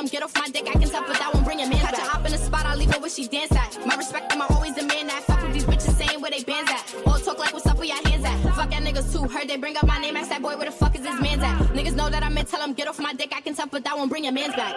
[0.01, 1.95] him get off my dick, I can tell, but that won't bring your man back.
[1.95, 3.87] Catch a hop in the spot, I'll leave her where she dance at.
[3.87, 6.71] My respect, I'm always the man that fuck with these bitches saying where they bands
[6.71, 6.83] at.
[7.07, 8.55] All talk like what's up with your hands at.
[8.55, 9.29] Fuck that niggas too.
[9.29, 11.43] Heard they bring up my name, ask that boy where the fuck is his man's
[11.43, 11.59] at.
[11.77, 13.85] Niggas know that I'm in, tell him get off my dick, I can tell, but
[13.85, 14.75] that won't bring your man's back.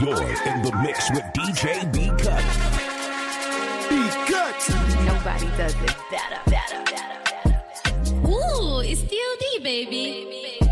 [0.00, 0.22] You're
[0.52, 2.44] in the mix with DJ B Cut.
[3.88, 3.96] B
[4.28, 4.58] Cut.
[5.06, 8.28] Nobody does it better, better, better, better.
[8.28, 10.67] Ooh, it's DOD, baby.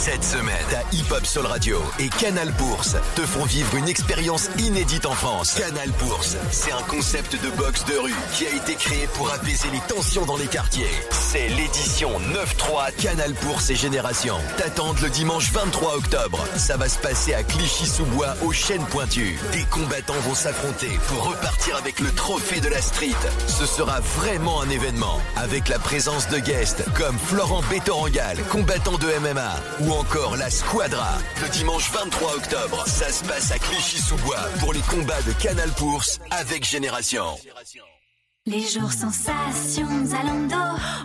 [0.00, 4.48] Cette semaine, ta Hip Hop Soul Radio et Canal Bourse te font vivre une expérience
[4.58, 5.52] inédite en France.
[5.52, 9.68] Canal Bourse, c'est un concept de boxe de rue qui a été créé pour apaiser
[9.70, 10.88] les tensions dans les quartiers.
[11.10, 14.36] C'est l'édition 9-3 Canal Bourse et Génération.
[14.56, 16.46] T'attends le dimanche 23 octobre.
[16.56, 19.38] Ça va se passer à Clichy-sous-Bois aux chaînes pointues.
[19.52, 23.10] Des combattants vont s'affronter pour repartir avec le trophée de la street.
[23.46, 29.06] Ce sera vraiment un événement avec la présence de guests comme Florent Bétorangal, combattant de
[29.20, 29.60] MMA
[29.92, 31.18] encore la Squadra.
[31.42, 36.20] Le dimanche 23 octobre, ça se passe à Clichy-sous-Bois pour les combats de Canal Bourse
[36.30, 37.24] avec Génération.
[38.46, 40.56] Les jours sensations Zalando.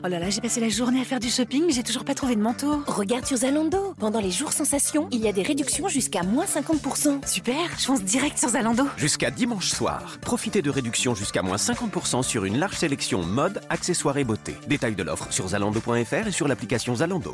[0.03, 2.35] Oh là là, j'ai passé la journée à faire du shopping, j'ai toujours pas trouvé
[2.35, 2.81] de manteau.
[2.87, 3.93] Regarde sur Zalando.
[3.99, 7.27] Pendant les jours sensations, il y a des réductions jusqu'à moins 50%.
[7.27, 8.87] Super, je fonce direct sur Zalando.
[8.97, 14.17] Jusqu'à dimanche soir, profitez de réductions jusqu'à moins 50% sur une large sélection mode, accessoires
[14.17, 14.55] et beauté.
[14.67, 17.33] Détail de l'offre sur zalando.fr et sur l'application Zalando.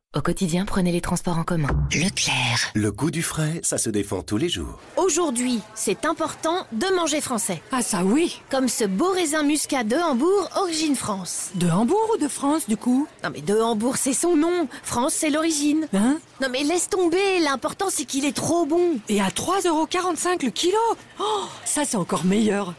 [0.13, 1.69] Au quotidien, prenez les transports en commun.
[1.93, 2.71] Leclerc.
[2.75, 4.77] Le goût du frais, ça se défend tous les jours.
[4.97, 7.61] Aujourd'hui, c'est important de manger français.
[7.71, 11.51] Ah ça oui Comme ce beau raisin muscat de Hambourg, origine France.
[11.55, 13.07] De Hambourg ou de France du coup?
[13.23, 15.87] Non mais de Hambourg c'est son nom, France c'est l'origine.
[15.93, 16.17] Hein?
[16.41, 18.99] Non mais laisse tomber, l'important c'est qu'il est trop bon.
[19.07, 20.77] Et à 3,45€ le kilo?
[21.21, 22.73] Oh, ça c'est encore meilleur.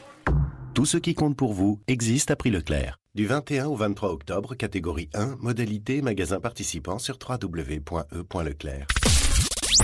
[0.74, 2.98] Tout ce qui compte pour vous existe à prix Leclerc.
[3.14, 8.86] Du 21 au 23 octobre, catégorie 1, modalité magasin participant sur www.e.leclerc.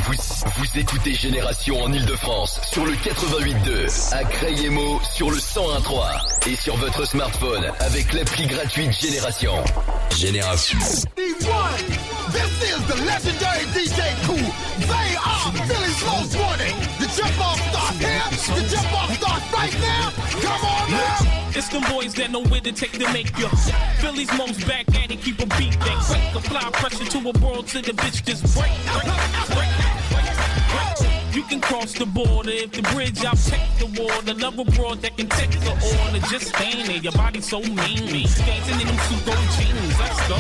[0.01, 0.15] Vous,
[0.57, 6.77] vous écoutez Génération en Ile-de-France sur le 88.2, à Crayemo sur le 101.3 et sur
[6.77, 9.53] votre smartphone avec l'appli gratuite Génération.
[10.17, 10.79] Génération.
[10.79, 14.53] D1, this is the legendary DJ Cool.
[14.87, 16.75] They are Philly's most wanted.
[16.99, 20.13] The jump off start here, the jump off start right now.
[20.41, 21.28] Come on now.
[21.59, 23.49] It's them boys that know where to take to make you.
[23.99, 26.45] Philly's most back at it, keep a beat that quick.
[26.45, 29.11] Apply pressure to a world to the bitch just break, break,
[29.51, 29.75] break,
[31.03, 31.35] break.
[31.35, 34.35] You can cross the border if the bridge I'll take the water.
[34.35, 36.25] Love a abroad that can take the order.
[36.31, 37.75] Just stand there, your body so mean.
[38.07, 39.19] Dancing in them two
[39.59, 40.39] jeans, let's go.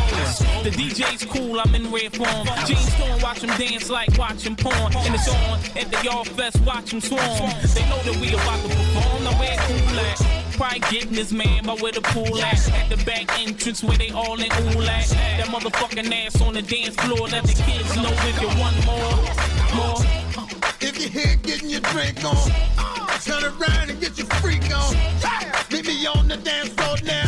[0.62, 2.47] The DJ's cool, I'm in red form.
[2.64, 4.95] Jeans torn, watch them dance like watching porn.
[4.95, 7.51] And it's on at the Y'all Fest, watch them swarm.
[7.75, 10.38] They know that we about to perform, now where cool at?
[10.59, 12.68] Probably getting this man by where the pool at.
[12.72, 15.06] At the back entrance where they all in all at.
[15.38, 17.28] That motherfucking ass on the dance floor.
[17.28, 19.14] Let the kids know if you want more,
[19.78, 20.02] more.
[20.80, 22.50] If you're here getting your drink on,
[23.22, 24.96] turn around and get your freak on.
[25.70, 27.28] Meet me on the dance floor now.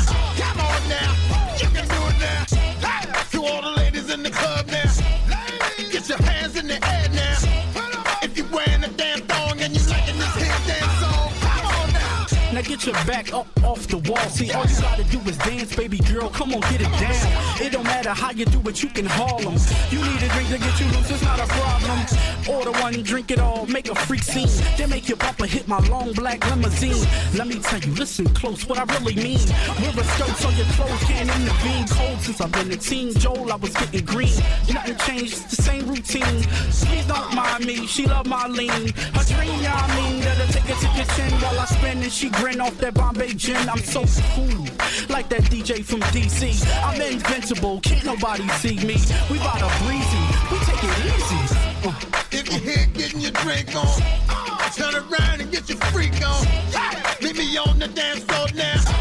[12.70, 14.28] Get your back up off the wall.
[14.30, 16.28] See, all you gotta do is dance, baby girl.
[16.30, 17.60] Come on, get it down.
[17.60, 19.58] It don't matter how you do it, you can haul 'em.
[19.90, 21.98] You need a drink to get you loose, it's not a problem.
[22.48, 24.48] Order one, drink it all, make a freak scene.
[24.76, 27.04] Then make your bumper hit my long black limousine.
[27.34, 29.40] Let me tell you, listen close, what I really mean.
[29.80, 31.86] Wear a skirt so your clothes can't intervene.
[31.88, 33.12] Cold since I've been a teen.
[33.18, 34.36] Joel, I was getting green.
[34.72, 36.42] Nothing changed, it's the same routine.
[36.86, 38.92] Please don't mind me, she love my lean.
[39.16, 42.30] Her dream, I mean, that'll take her to the chin while I spin and she
[42.30, 43.68] grin off that Bombay gin.
[43.68, 44.04] I'm so
[44.34, 44.64] cool,
[45.08, 46.64] like that DJ from DC.
[46.84, 48.96] I'm invincible, can't nobody see me.
[49.30, 51.88] We bout a breezy, we take it easy.
[51.88, 52.20] Uh.
[52.32, 53.86] If you're here getting your drink on,
[54.72, 56.46] turn around and get your freak on.
[57.22, 58.99] Meet me on the dance floor now.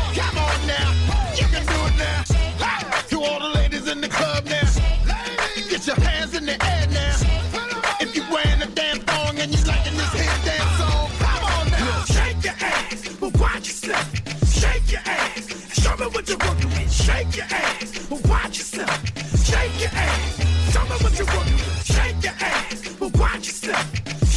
[17.40, 19.00] your ass, watch yourself.
[19.48, 21.48] Shake your ass, show me what you want.
[21.86, 23.86] Shake your ass, watch yourself.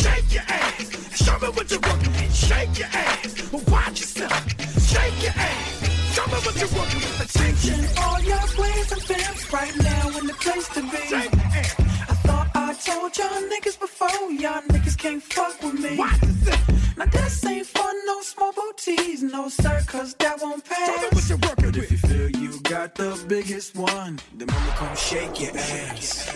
[0.00, 2.02] Shake your ass, show me what you want.
[2.32, 4.42] Shake your ass, watch yourself.
[4.90, 6.90] Shake your ass, show me what you want.
[7.24, 11.02] Attention, all your plays and fans right now in the place to be.
[11.12, 11.74] Shake your ass.
[12.08, 15.96] I thought I told y'all niggas before, y'all niggas can't fuck with me.
[15.98, 16.96] Watch yourself.
[16.96, 20.86] Now this ain't fun, no small booties, no sir, cause that won't pass.
[20.86, 21.78] Show me what you're working with.
[21.78, 22.30] If you feel
[22.72, 26.32] got the biggest one, The mama come shake your ass.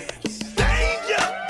[0.55, 1.46] Danger!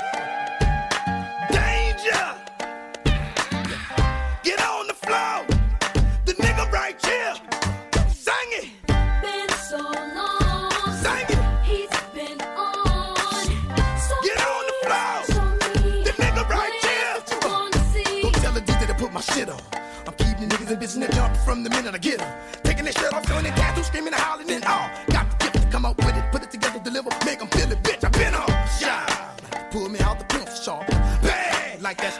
[19.07, 19.59] Put my shit on.
[20.05, 22.33] I'm keeping niggas in the jump from the minute I get get 'em.
[22.63, 24.89] Taking their shirt off, showing their tattoo, screaming and howling and all.
[25.09, 27.71] Got the gift to come out with it, put it together, deliver, make 'em feel
[27.71, 28.03] it, bitch.
[28.03, 28.49] I been on.
[28.79, 29.69] Shine.
[29.71, 30.87] Pull me out the pencil sharp.
[31.21, 31.81] Bang!
[31.81, 32.13] Like that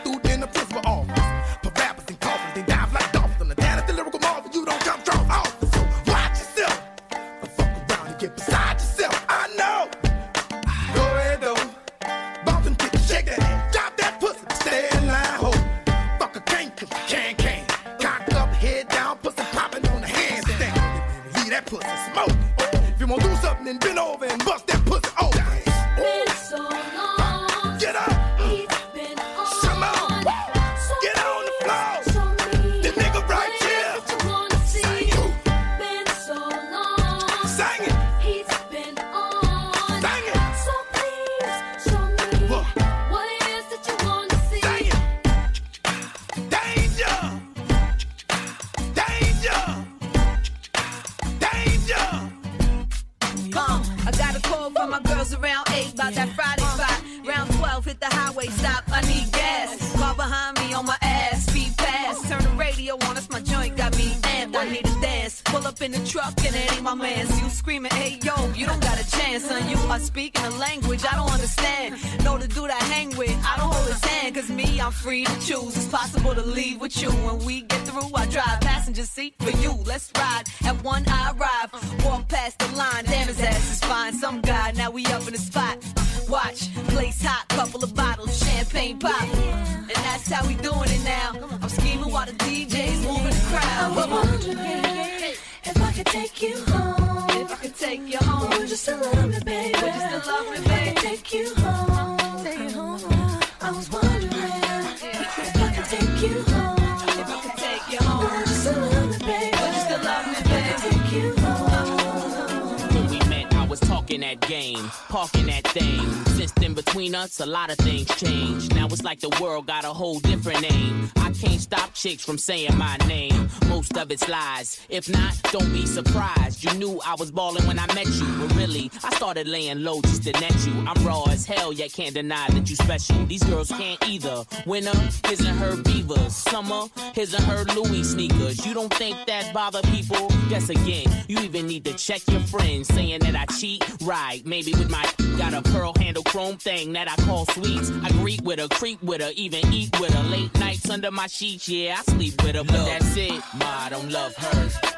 [122.07, 123.49] chicks from saying my name.
[123.67, 124.79] Most of it's lies.
[124.87, 126.63] If not, don't be surprised.
[126.63, 126.66] You
[127.05, 130.31] I was balling when I met you, but really, I started laying low just to
[130.33, 130.73] net you.
[130.87, 133.25] I'm raw as hell, yet can't deny that you special.
[133.25, 134.43] These girls can't either.
[134.65, 136.35] Winter, his and her beavers.
[136.35, 138.65] Summer, his and her Louis sneakers.
[138.65, 140.29] You don't think that bother people?
[140.49, 143.83] Guess again, you even need to check your friends saying that I cheat.
[144.01, 145.05] Right, maybe with my
[145.37, 147.91] got a pearl handle chrome thing that I call sweets.
[148.03, 150.23] I greet with her, creep with her, even eat with her.
[150.29, 153.41] Late nights under my sheets, yeah, I sleep with her, but that's it.
[153.55, 154.96] Ma, I don't love her.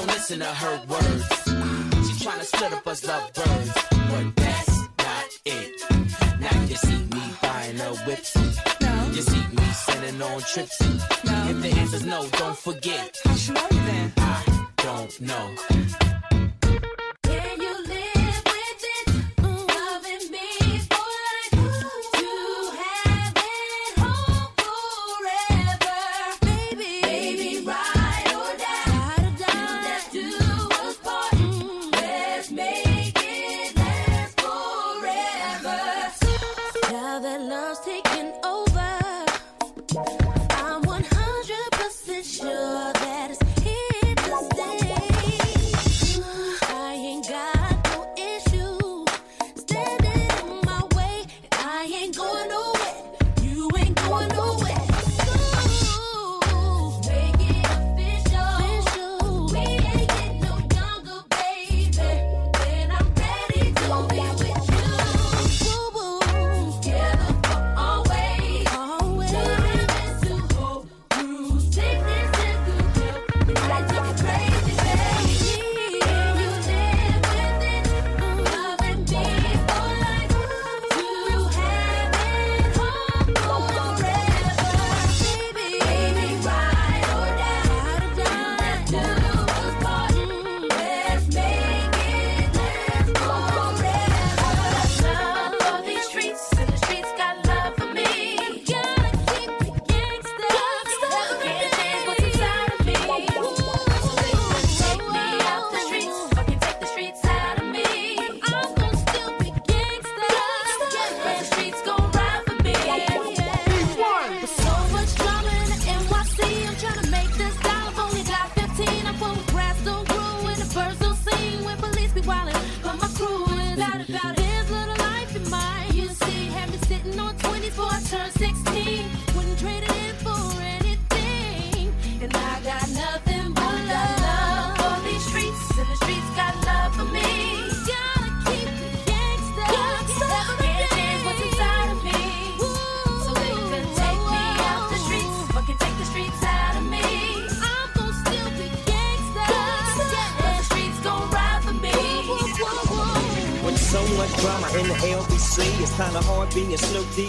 [0.00, 1.28] Don't listen to her words.
[2.08, 3.70] She tryna split up us lovebirds,
[4.08, 6.40] but that's not it.
[6.40, 8.34] Now you see me buying her whips.
[8.34, 10.80] You see me sending on trips.
[10.80, 13.14] If the answer's no, don't forget.
[13.24, 14.12] How she know you then?
[14.16, 16.19] I don't know.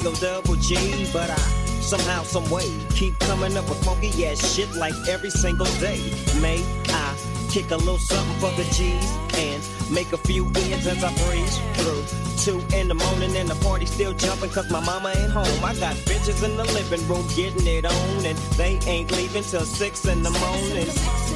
[0.01, 0.75] D-O double G,
[1.13, 1.35] but I
[1.79, 5.99] somehow, some way keep coming up with funky ass shit like every single day.
[6.41, 7.15] May I
[7.49, 11.57] kick a little something for the G's and make a few ends as I breeze
[11.75, 12.03] through.
[12.37, 15.63] Two in the morning and the party still jumping cause my mama ain't home.
[15.63, 19.61] I got bitches in the living room getting it on and they ain't leaving till
[19.61, 20.87] six in the morning.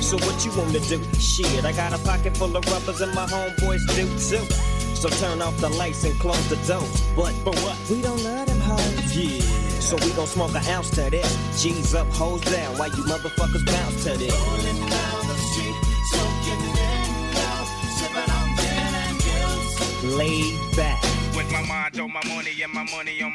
[0.02, 1.04] So what you wanna do?
[1.20, 4.76] Shit, I got a pocket full of rubbers and my homeboys do too.
[4.96, 7.02] So turn off the lights and close the doors.
[7.16, 7.78] But for what?
[7.92, 8.55] We don't love them hoes.
[8.55, 8.55] Yeah.
[9.86, 11.62] So we gon' smoke an ounce to this.
[11.62, 14.34] G's up, hoes down, while you motherfuckers bounce to this.
[14.34, 15.78] Rolling down the street,
[16.10, 17.06] smoking in
[17.94, 20.04] sipping on gin and juice.
[20.18, 21.04] Laid back.
[21.36, 23.35] With my mind on my money and my money on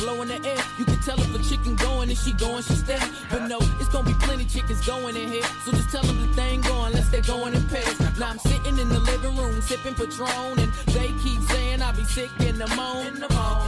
[0.00, 0.64] plenty dro to blow in the air.
[0.78, 2.98] You can tell if a chicken going and she going, she stay.
[3.30, 5.44] But no, it's gonna be plenty chickens going in here.
[5.64, 7.98] So just tell them the thing going, unless they're going in pairs.
[8.18, 12.04] Now I'm sitting in the living room sipping Patron and they keep saying I be
[12.04, 13.16] sick in the moan.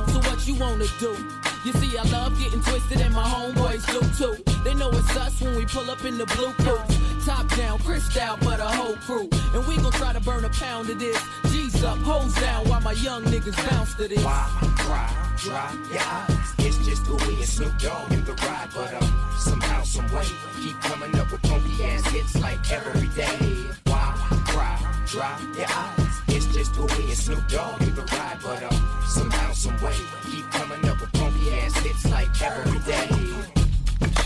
[0.09, 1.17] So what you wanna do?
[1.65, 4.43] You see, I love getting twisted and my homeboys do too.
[4.65, 6.99] They know it's us when we pull up in the blue coats.
[7.25, 9.29] Top down, crystal for the whole crew.
[9.55, 11.23] And we gon' try to burn a pound of this.
[11.53, 14.25] G's up, hoes down while my young niggas bounce to this.
[14.25, 16.55] Why cry, dry eyes?
[16.59, 20.25] It's just way it's Snoop Dogg in the ride, but um, somehow, some way,
[20.63, 23.57] keep coming up with funky ass hits like every day.
[23.87, 24.15] Why
[24.47, 25.37] cry, dry
[25.69, 26.15] eyes?
[26.29, 29.95] It's just way it's Snoop Dogg in the ride, but um, somehow, some way,
[30.31, 33.09] keep coming up with funky ass hits like every day.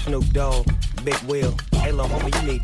[0.05, 0.67] Snoop Dogg,
[1.03, 1.55] Big Will.
[1.73, 2.63] Hey, little homie, you need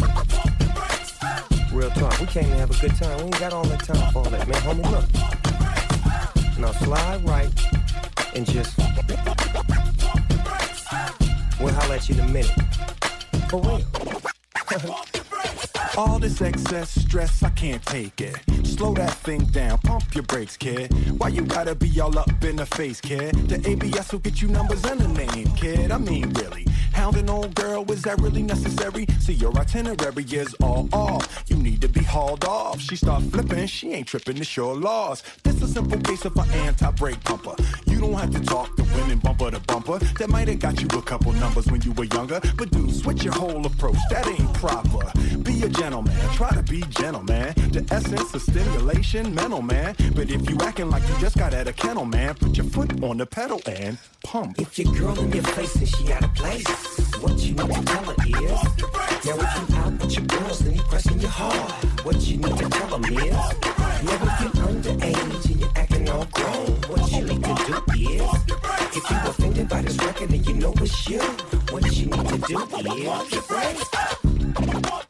[1.73, 3.17] Real talk, we can't even have a good time.
[3.17, 4.61] We ain't got all that time for all that, man.
[4.61, 6.59] Homie, look.
[6.59, 7.51] Now slide right
[8.35, 8.77] and just.
[11.61, 12.53] We'll holler at you in a minute.
[13.49, 13.83] For real.
[15.97, 18.37] All this excess stress, I can't take it.
[18.65, 20.91] Slow that thing down, pump your brakes, kid.
[21.19, 23.35] Why you gotta be all up in the face, kid?
[23.49, 25.91] The ABS will get you numbers and a name, kid.
[25.91, 26.62] I mean, really.
[27.03, 29.07] Hounding old girl, is that really necessary?
[29.19, 31.43] See, your itinerary is all off.
[31.49, 32.81] You need to be hauled off.
[32.81, 35.25] She start flipping, she ain't tripping, it's your loss.
[35.43, 37.57] This a simple case of an anti-brake pumper.
[37.87, 39.99] You don't have to talk to women bumper to bumper.
[39.99, 42.41] That might have got you a couple numbers when you were younger.
[42.57, 45.11] But dude, switch your whole approach, that ain't proper.
[45.39, 47.53] Be a gentleman, try to be gentleman.
[47.73, 49.97] The essence of stimulation, mental man.
[50.15, 53.03] But if you acting like you just got out of kennel, man, put your foot
[53.03, 54.61] on the pedal and pump.
[54.61, 56.67] If your girl in your face and she out of place,
[57.21, 58.63] what you need to tell her is,
[59.25, 61.71] now if you out with your girls, then you pressing your hard.
[62.05, 66.27] What you need to tell them is, now if you underage and you're acting all
[66.27, 68.33] grown, what you need to do is,
[68.97, 71.21] if you offended by this record and you know it's you,
[71.71, 74.13] what you need to do is, get right.
[74.61, 75.02] Ready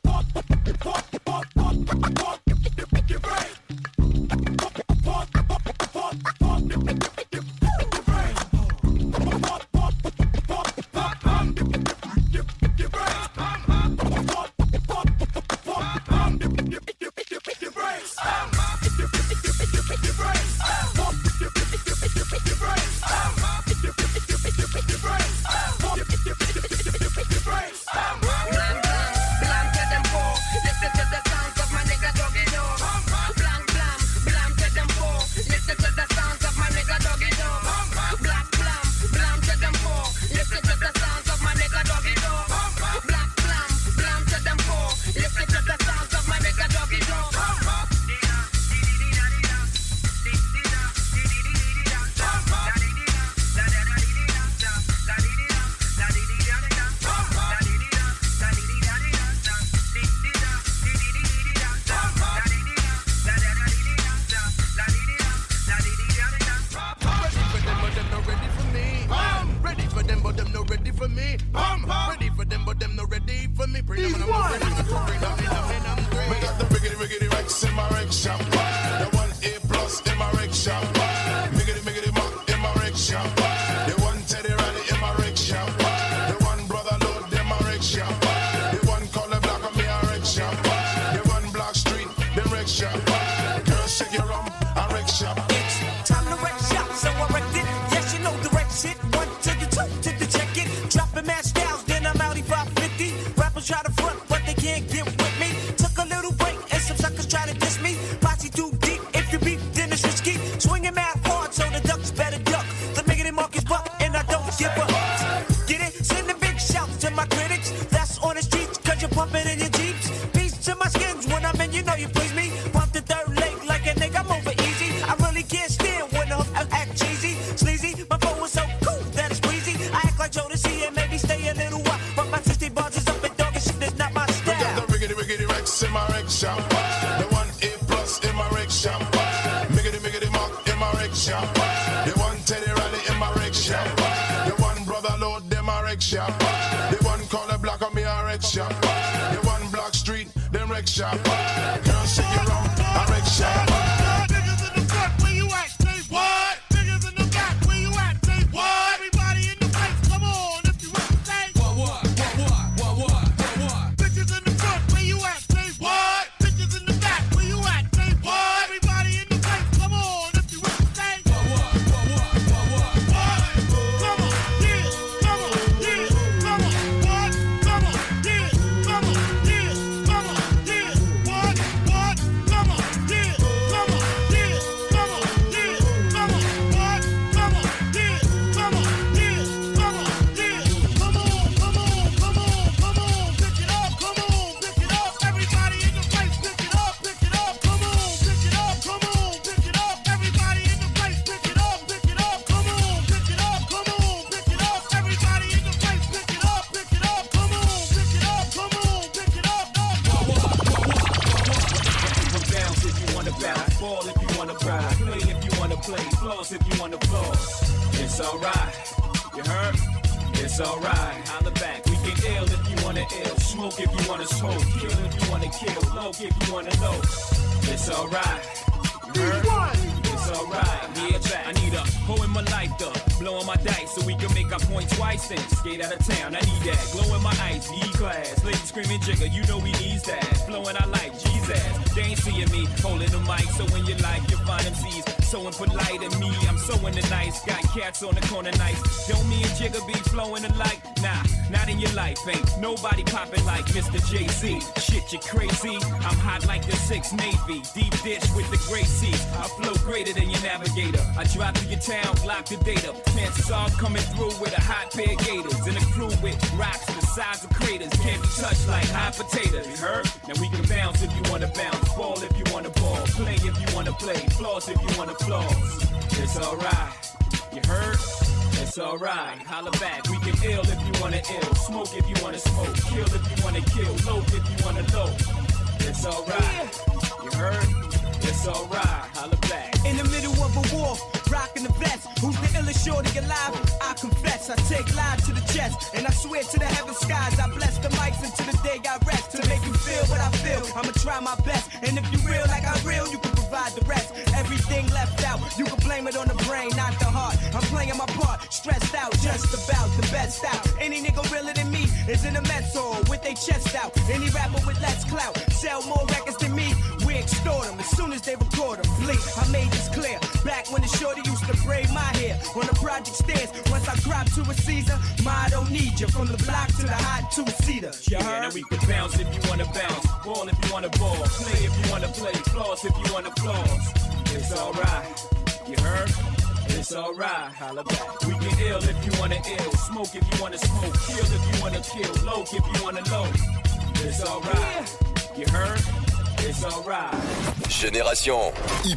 [150.93, 151.24] shop.
[151.24, 152.26] Girl, shake.
[152.26, 153.91] I make shop.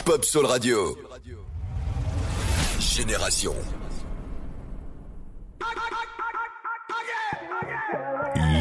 [0.05, 0.95] Pop Soul Radio.
[2.79, 3.55] Génération.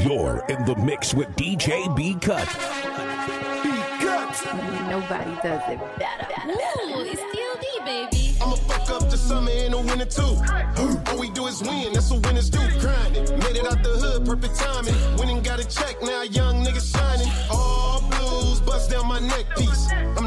[0.02, 2.48] You're in the mix with DJ B Cut.
[3.62, 3.70] B
[4.00, 4.34] Cut.
[4.88, 6.23] Nobody does it better.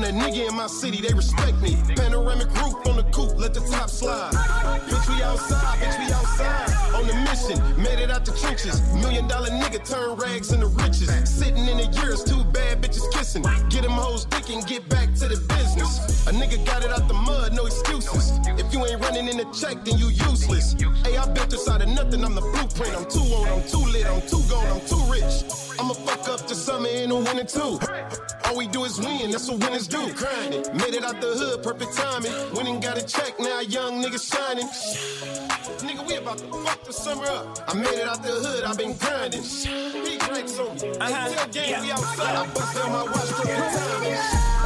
[0.08, 1.76] That nigga in my city, they respect me.
[1.96, 4.32] Panoramic roof on the coupe, let the top slide.
[4.88, 6.96] Bitch, we outside, bitch, we outside.
[6.96, 8.82] On the mission, made it out the trenches.
[8.94, 11.12] Million dollar nigga turn rags into riches.
[11.28, 13.44] Sitting in the years, two bad bitches kissing.
[13.70, 16.26] Get them hoes dick and get back to the business.
[16.28, 18.32] A nigga got it out the mud, no excuses.
[18.58, 20.74] If you ain't running in the check, then you useless.
[21.04, 22.96] Hey, I built this out of nothing, I'm the blueprint.
[22.96, 25.67] I'm too on, I'm too lit, I'm too gone, I'm too rich.
[25.80, 27.80] I'ma fuck up the summer and the winter too.
[28.46, 30.12] All we do is win, that's what winners do.
[30.14, 32.32] Grinding, made it out the hood, perfect timing.
[32.54, 34.68] Winning got a check, now young niggas shining.
[35.86, 37.60] Nigga, we about to fuck the summer up.
[37.68, 39.42] I made it out the hood, i been grinding.
[40.04, 40.98] Big drinks on me.
[40.98, 41.30] Uh-huh.
[41.30, 41.82] Tell gang Yeah.
[41.82, 42.36] we outside.
[42.36, 44.57] I bust down my watch for the time.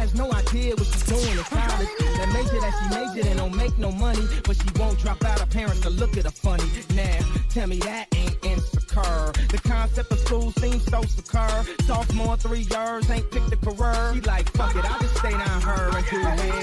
[0.00, 1.88] Has no idea what she's doing in college.
[2.16, 5.40] That major that she majored in don't make no money, but she won't drop out.
[5.40, 6.64] Her parents will look at her funny.
[6.94, 7.18] Now,
[7.50, 8.36] tell me that ain't
[8.90, 9.32] insecure.
[9.48, 11.64] The concept of school seems so secure.
[11.86, 14.12] Sophomore, three years, ain't picked a career.
[14.14, 16.20] She like, fuck it, I'll just stay down her and do.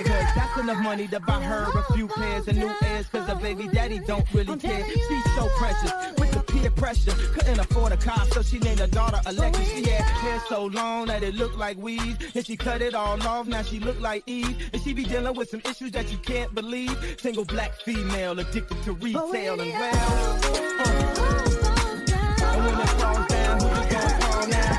[0.10, 3.08] Cause that's enough money to buy her a few pairs of new ears.
[3.08, 4.86] Cause the baby daddy don't really care.
[4.86, 7.12] She's so precious with the peer pressure.
[7.34, 9.70] Couldn't afford a car, so she named her daughter Alexus.
[9.70, 12.18] She had hair so long that it looked like weed.
[12.36, 14.70] And she cut it all off, now she look like Eve.
[14.74, 17.18] And she be dealing with some issues that you can't believe.
[17.20, 20.40] Single black female addicted to retail and well.
[20.80, 21.67] uh,
[22.64, 23.88] when it falls down, you gonna
[24.50, 24.72] now?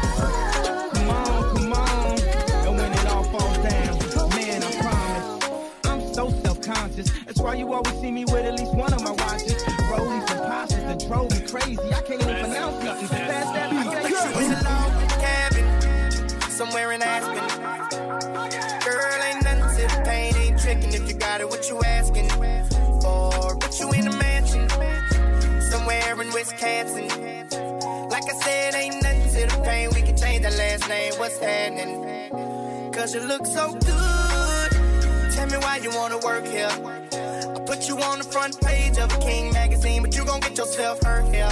[0.92, 2.20] Come on, come on.
[2.66, 3.98] And when it all falls down,
[4.30, 5.26] man, I promise.
[5.84, 7.10] I'm so self-conscious.
[7.26, 9.62] That's why you always see me with at least one of my watches.
[10.72, 11.92] And that drove me crazy.
[11.92, 13.08] I can't even pronounce nothing.
[13.08, 17.44] Fast that It's a cabin somewhere in Aspen.
[18.84, 22.30] Girl, ain't nothing to the pain, ain't tricking if you got it, what you asking?
[23.04, 24.17] Or put you in somewhere
[26.20, 27.08] in Wisconsin.
[28.08, 31.38] Like I said, ain't nothing to the pain, we can change the last name, what's
[31.38, 32.92] happening?
[32.92, 34.70] Cause you look so good.
[35.32, 36.68] Tell me why you wanna work here.
[36.68, 40.56] I put you on the front page of a King magazine, but you gon' get
[40.58, 41.48] yourself hurt here.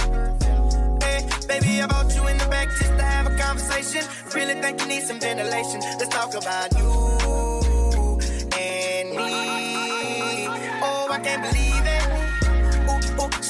[1.47, 4.03] Baby, I bought you in the back just to have a conversation.
[4.35, 5.79] Really think you need some ventilation.
[5.97, 6.89] Let's talk about you
[8.59, 10.47] and me.
[10.83, 12.06] Oh, I can't believe it.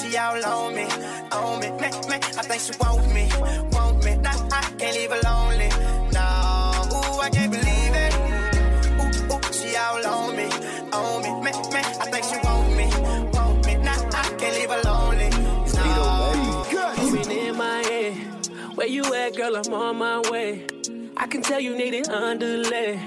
[0.07, 0.85] Ooh, ooh, she all on me,
[1.31, 1.69] on me.
[1.71, 3.29] Man, man, I think she want me,
[3.71, 4.15] want me.
[4.15, 5.69] Nah, I can't leave her lonely.
[6.13, 6.23] No,
[6.93, 8.13] ooh, I can't believe it.
[9.01, 10.45] Ooh, ooh, she all on me,
[10.93, 11.29] on me.
[11.43, 12.87] Man, man, I think she want me,
[13.33, 13.75] want me.
[13.75, 15.29] Nah, I can't leave her lonely.
[15.73, 16.65] No.
[16.95, 18.13] Coming in my head.
[18.75, 19.57] Where you at, girl?
[19.57, 20.65] I'm on my way.
[21.17, 22.99] I can tell you need it underlay.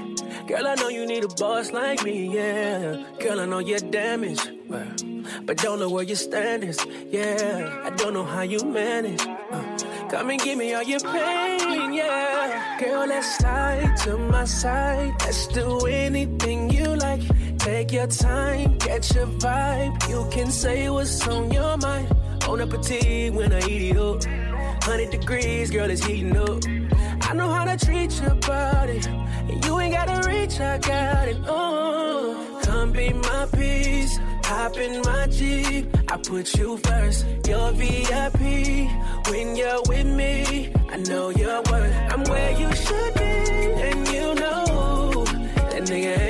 [0.47, 3.05] Girl, I know you need a boss like me, yeah.
[3.21, 6.79] Girl, I know you're damaged, but don't know where your stand is,
[7.11, 7.83] yeah.
[7.85, 9.21] I don't know how you manage.
[9.27, 9.79] uh.
[10.09, 12.79] come and give me all your pain, yeah.
[12.79, 15.13] Girl, let's slide to my side.
[15.21, 17.23] Let's do anything you like.
[17.59, 20.09] Take your time, get your vibe.
[20.09, 22.09] You can say what's on your mind.
[22.49, 24.25] On up a petite when I eat it up.
[24.25, 26.63] 100 degrees, girl, it's heating up.
[27.23, 29.01] I know how to treat your body.
[29.51, 31.37] And you ain't gotta reach, I got it.
[31.47, 34.19] Oh, come be my peace.
[34.77, 35.87] In my Jeep.
[36.09, 37.27] I put you first.
[37.47, 38.41] You're VIP.
[39.29, 41.95] When you're with me, I know you're worth.
[42.13, 43.21] I'm where you should be.
[43.21, 45.25] And you know
[45.71, 46.30] that nigga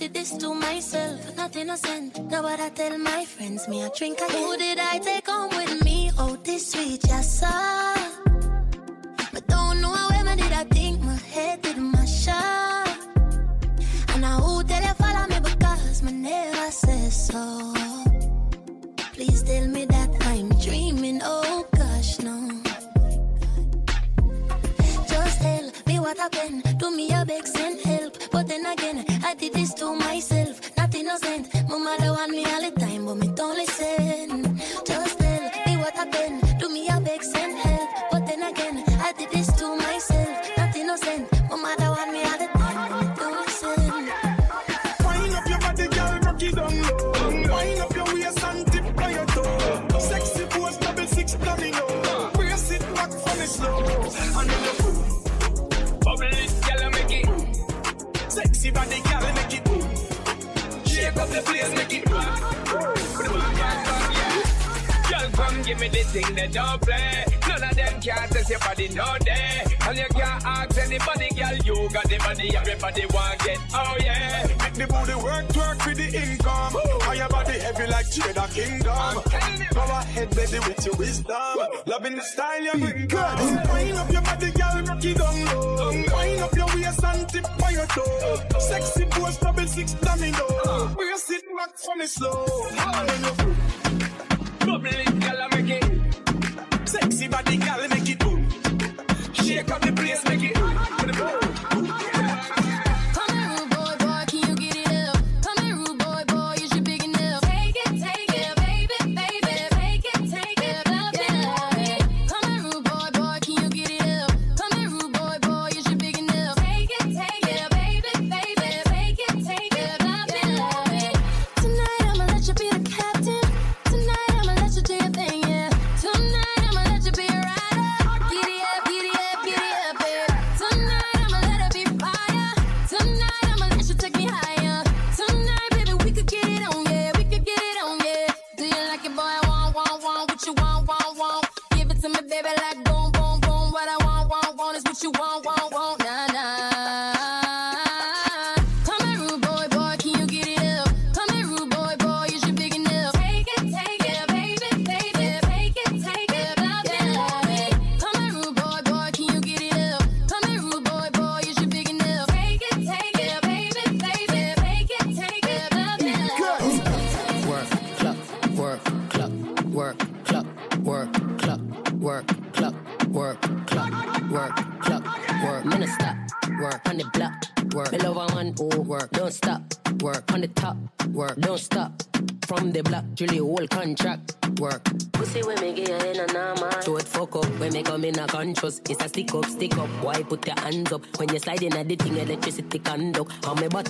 [0.00, 2.18] did this to myself, not innocent.
[2.30, 4.42] Now what I tell my friends, me I drink again.
[4.42, 6.10] Who did I take home with me?
[6.16, 7.94] Oh, this sweet yes, saw.
[9.32, 12.96] But don't know how I did I think my head did my shot.
[14.08, 17.74] And now who tell you follow me because my never said so.
[19.12, 21.20] Please tell me that I'm dreaming.
[21.22, 22.36] Oh gosh, no.
[25.12, 26.64] Just tell me what happened.
[26.80, 27.39] to me a bit
[29.40, 30.60] did this to myself.
[30.76, 31.48] Nothing innocent.
[31.68, 32.79] Mama, the one me, I let
[66.00, 67.24] Everything they don't play.
[67.46, 69.62] None of them can't test your body no day.
[69.86, 71.56] And you can't ask anybody, girl.
[71.64, 73.58] You got the money, everybody want get.
[73.74, 74.46] Oh yeah.
[74.62, 76.72] Make the booty work, work for the income.
[77.04, 79.22] Why your body heavy like Cheddar Kingdom?
[79.74, 81.36] Go ahead, baby, with your wisdom.
[81.86, 83.08] Loving the style you're good.
[83.10, 83.68] good.
[83.68, 85.90] Wind up your body, girl, rock it down low.
[85.90, 88.40] Wind up your waist and tip by your toe.
[88.58, 90.94] Sexy pose, double six domino.
[90.96, 92.46] We're sitting back for me slow.
[92.70, 93.89] And
[94.60, 96.88] Bubbling, girl, I make it.
[96.88, 98.48] Sexy body, girl, make it boom.
[99.32, 100.29] Shake up the place.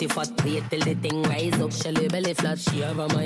[0.01, 1.73] the fat plate till the thing rise up.
[1.73, 3.20] She belly flat, she have a.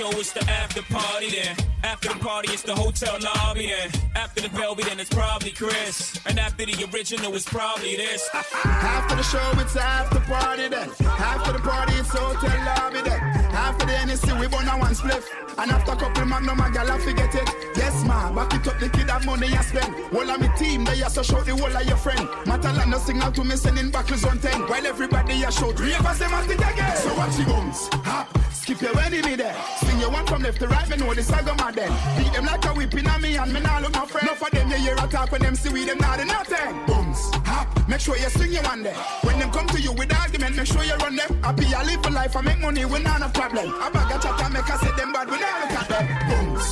[0.00, 1.56] show, it's the after party then.
[1.82, 3.90] After the party, it's the hotel lobby then.
[4.14, 6.18] After the Velvet, then it's probably Chris.
[6.26, 8.28] And after the original, it's probably this.
[8.64, 10.90] After the show, it's after party then.
[11.02, 13.29] After the party, it's hotel lobby then.
[13.60, 15.24] After the NSC, we burn a one spliff.
[15.58, 17.48] And after a couple magnum, a gal, I forget it.
[17.76, 19.94] Yes, ma, back it up, the kid have money I spend.
[20.14, 22.26] All of me team, they are so shout the whole of your friend.
[22.48, 24.62] Matalan, no signal to me, sending back backwards on 10.
[24.68, 26.96] While everybody a shout, ravers them at it again.
[26.96, 29.56] So watch the guns, hop, skip your enemy there.
[29.78, 31.92] Sing your one from left to right, me know the saga mad then.
[32.16, 34.28] Beat them like a whipping on me and me nah look my friend.
[34.28, 36.86] Enough of them, you hear a talk when them see we them not do nothing.
[36.86, 38.94] Booms, hop, make sure you swing your one there.
[39.22, 41.38] When them come to you with argument, make sure you run them.
[41.42, 43.49] I live for life, I make money, we not a problem.
[43.52, 46.06] I bag a chat and make I say them bad, we not look at them.
[46.30, 46.64] Booms,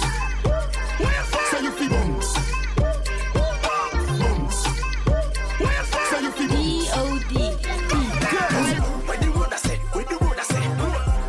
[1.51, 2.35] so you feel booms.
[4.19, 4.57] Booms,
[6.09, 6.89] so you feel booms.
[9.07, 10.63] Where the road I say, where the road I say,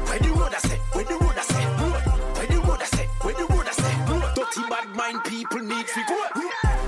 [0.06, 1.58] where the road I say, where the road I say,
[2.38, 3.94] where the road I say, where the road I say,
[4.36, 6.16] dirty bad mind people need to go.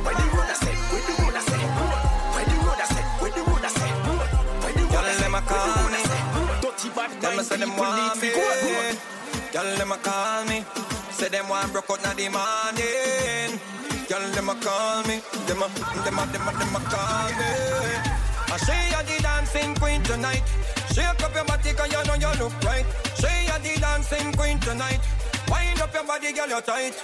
[0.05, 1.57] Where the road I say, where the road I say,
[2.37, 3.89] where the road I say, where the road I say,
[4.69, 6.21] where the road I say, where the road I say,
[6.61, 8.15] dirty bad Tell me mind say them people need
[9.91, 10.63] them a call me.
[11.11, 13.59] Say them want broke out na the morning.
[14.07, 15.19] Girl, them a call me.
[15.47, 15.67] Them a,
[16.03, 17.51] them a, them a, them a call me.
[18.51, 20.43] I say you the dancing queen tonight.
[20.93, 22.85] Shake up your body 'cause you know you look right.
[23.15, 25.01] Say you the dancing queen tonight.
[25.49, 26.95] Wind up your body, girl, you're tight.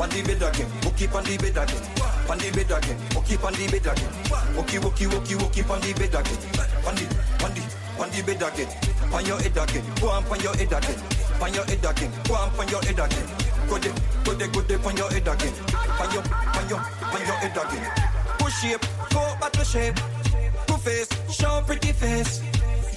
[0.00, 1.82] On the bed again, walkie on the bed again.
[2.30, 4.12] On the bed again, walkie on the bed again.
[4.56, 6.40] Walkie, walkie, walkie, walkie on the bed again.
[6.88, 7.04] On the,
[7.44, 7.62] on the,
[8.00, 8.68] on the bed again.
[9.12, 11.19] On your head again, go on on your head again.
[11.40, 13.26] On your head again, go on on your head again.
[13.68, 13.94] Go there,
[14.24, 15.54] go there, go there on your head again.
[15.98, 17.90] On your, on your, on your head again.
[18.38, 18.80] Push shape,
[19.10, 19.96] go battle shape.
[20.66, 22.42] Go face, show pretty face.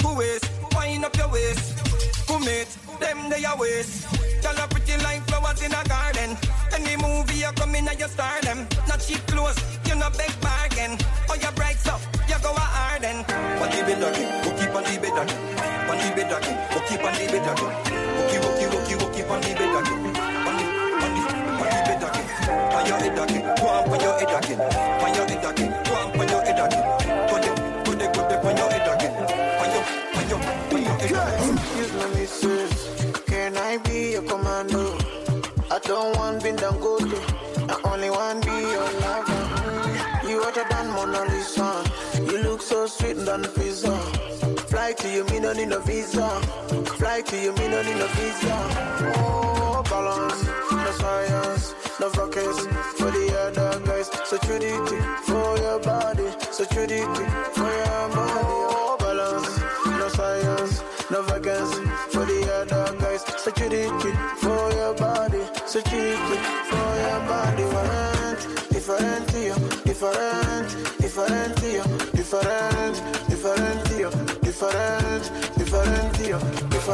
[0.02, 2.28] Go waist, wind up your waist.
[2.28, 2.68] Go mate,
[3.00, 4.08] them they your waist.
[4.44, 6.36] Girl are pretty like flowers in a garden.
[6.74, 8.68] Any movie you come in you star them.
[8.90, 10.98] Not cheap clothes, you no big bargain.
[11.30, 13.24] Oh you bright up, you go a harden.
[13.64, 15.63] On the bed again, go keep on the bed again.
[15.94, 17.70] On the bed again, on the bed again.
[19.30, 20.02] On the bed again.
[20.50, 20.66] On the
[21.06, 21.22] on the
[21.62, 22.26] on the bed again.
[22.74, 24.62] On your head again, go on your head again.
[25.06, 26.84] On your head again, go on your head again.
[27.30, 27.38] Go
[27.86, 29.14] go go on your head again.
[29.62, 29.86] On your
[30.18, 30.42] on your
[30.74, 31.58] on your head again.
[31.62, 32.74] Excuse me, missus.
[33.28, 34.98] Can I be your commando?
[35.70, 37.14] I don't want bin down good.
[37.70, 40.28] I only want be your lover.
[40.28, 41.84] You hotter than Mona Lisa.
[42.16, 44.13] You look so sweet than pizza.
[44.84, 46.28] Fly to you, me no need no visa.
[46.98, 48.54] Fly to you, me no need no visa.
[49.16, 50.44] Oh, balance,
[50.74, 52.60] no science, no focus
[52.98, 54.12] for the other guys.
[54.28, 54.74] Security
[55.26, 57.00] for your body, security
[57.56, 57.63] for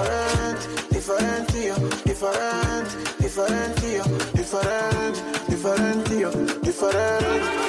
[0.04, 4.04] different, different to you, different, different to you,
[4.34, 5.16] different,
[5.50, 6.32] different to you,
[6.62, 7.69] different,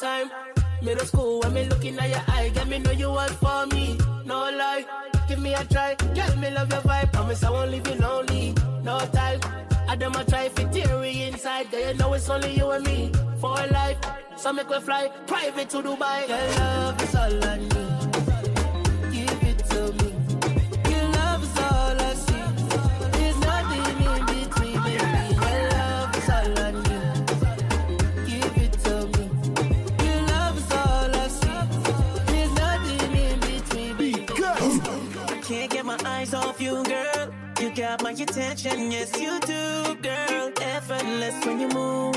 [0.00, 0.30] time.
[0.82, 3.98] Middle school, when me looking at your eye, get me know you was for me.
[4.24, 4.86] No lie,
[5.28, 5.94] give me a try.
[5.94, 7.12] Girl, me love your vibe.
[7.12, 8.54] Promise I won't leave you lonely.
[8.82, 9.40] No time.
[9.88, 11.70] I don't try for theory inside.
[11.70, 13.98] Girl, you know it's only you and me for life.
[14.36, 16.28] So make we fly private to Dubai.
[16.28, 17.89] Your love is all I need.
[38.10, 40.50] My attention, yes you do, girl.
[40.60, 42.16] Effortless when you move.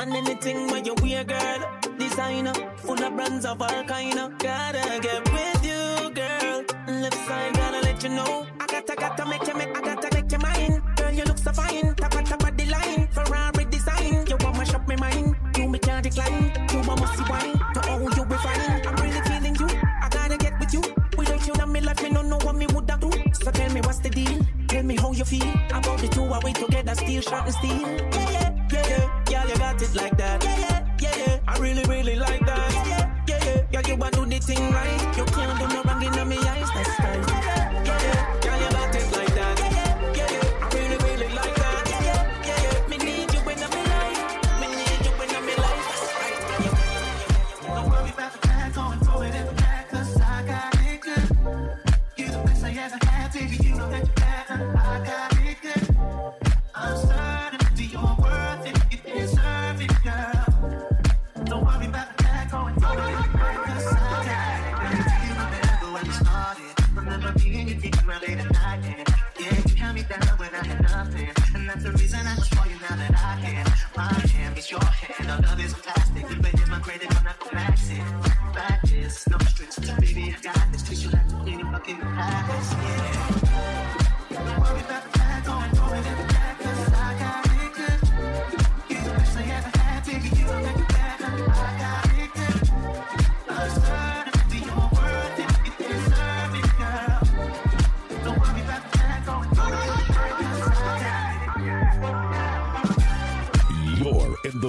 [0.00, 1.60] And anything when you wear, girl.
[1.98, 4.36] Designer, full of brands of all kind of.
[4.38, 6.62] Gotta get with you, girl.
[7.02, 8.46] left side, gotta let you know.
[8.60, 10.82] I gotta, gotta make you, make, I gotta make you mine.
[10.96, 13.08] Girl, you look so fine, top of, top of the line.
[13.08, 15.36] Ferrari design, you want my shop me mind.
[15.56, 17.56] You me can't decline, you my musty wine.
[17.74, 19.68] To all you be fine, I'm really feeling you.
[20.02, 20.82] I gotta get with you.
[21.16, 23.10] Without you, now me life, me don't know what me woulda do.
[23.32, 24.57] So tell me what's the deal?
[24.68, 27.88] Tell me how you feel about the two are we together, steel, shot and steel.
[27.88, 30.44] Yeah, yeah, yeah, yeah, yeah, you got it like that.
[30.44, 31.38] Yeah, yeah, yeah, yeah.
[31.48, 32.72] I really, really like that.
[32.72, 35.16] Yeah, yeah, yeah, yeah, yeah, you wanna do the thing right.
[35.16, 37.37] You can't do no wrong in my eyes, that's right.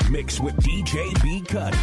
[0.09, 1.73] Mix with DJ B Cut.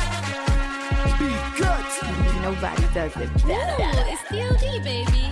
[1.19, 2.43] B Cut.
[2.43, 3.83] Nobody does it better.
[3.83, 5.26] Ooh, it's DLD, baby.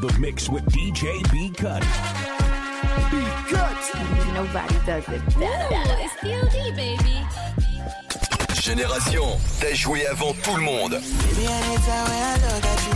[0.00, 1.82] The mix with DJ B Cut.
[3.10, 3.18] B
[3.50, 3.78] Cut.
[4.32, 5.74] Nobody does it better.
[5.74, 7.16] Ooh, it's DLD, baby.
[8.60, 9.26] Génération,
[9.60, 10.92] t'as joué avant tout le monde.
[10.92, 12.94] Baby, anytime when I look at you,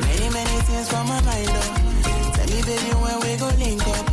[0.00, 2.34] many, many things from my mind up.
[2.34, 4.06] Tell me, baby, when we go link up?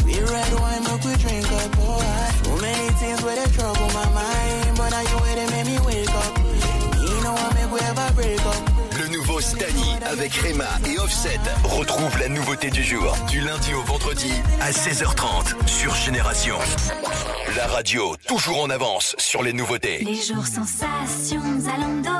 [0.00, 1.76] Sweet red wine, make we drink up.
[1.80, 5.50] Oh, I, so many things where they trouble my mind, but now you where they
[5.50, 6.43] make me wake up.
[9.44, 13.82] Le nouveau Stani avec Rema et Offset retrouve la nouveauté du jour du lundi au
[13.82, 16.56] vendredi à 16h30 sur Génération.
[17.56, 19.98] La radio toujours en avance sur les nouveautés.
[20.04, 22.10] Les jours sensations Zalando.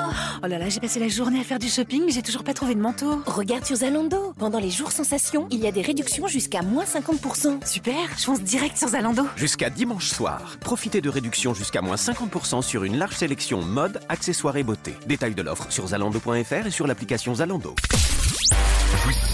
[0.42, 2.54] Oh là là, j'ai passé la journée à faire du shopping, mais j'ai toujours pas
[2.54, 3.22] trouvé de manteau.
[3.26, 4.32] Regarde sur Zalando.
[4.38, 7.66] Pendant les jours sensations, il y a des réductions jusqu'à moins 50%.
[7.66, 9.26] Super, je fonce direct sur Zalando.
[9.34, 14.56] Jusqu'à dimanche soir, profitez de réductions jusqu'à moins 50% sur une large sélection mode, accessoires
[14.56, 14.94] et beauté.
[15.06, 17.74] Détail de l'offre sur zalando.fr et sur l'application Zalando.
[17.90, 19.33] Vous,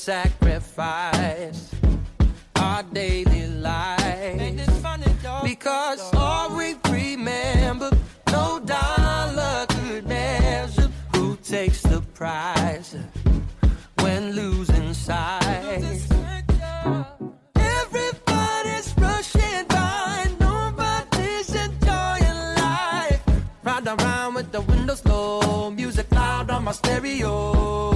[0.00, 1.70] sacrifice
[2.56, 4.56] our daily life.
[5.42, 7.90] Because all we remember,
[8.32, 12.96] no dollar could measure who takes the prize
[14.00, 16.00] when losing sight.
[17.56, 23.20] Everybody's rushing by, nobody's enjoying life.
[23.64, 27.89] Round and round with the windows low, music loud on my stereo.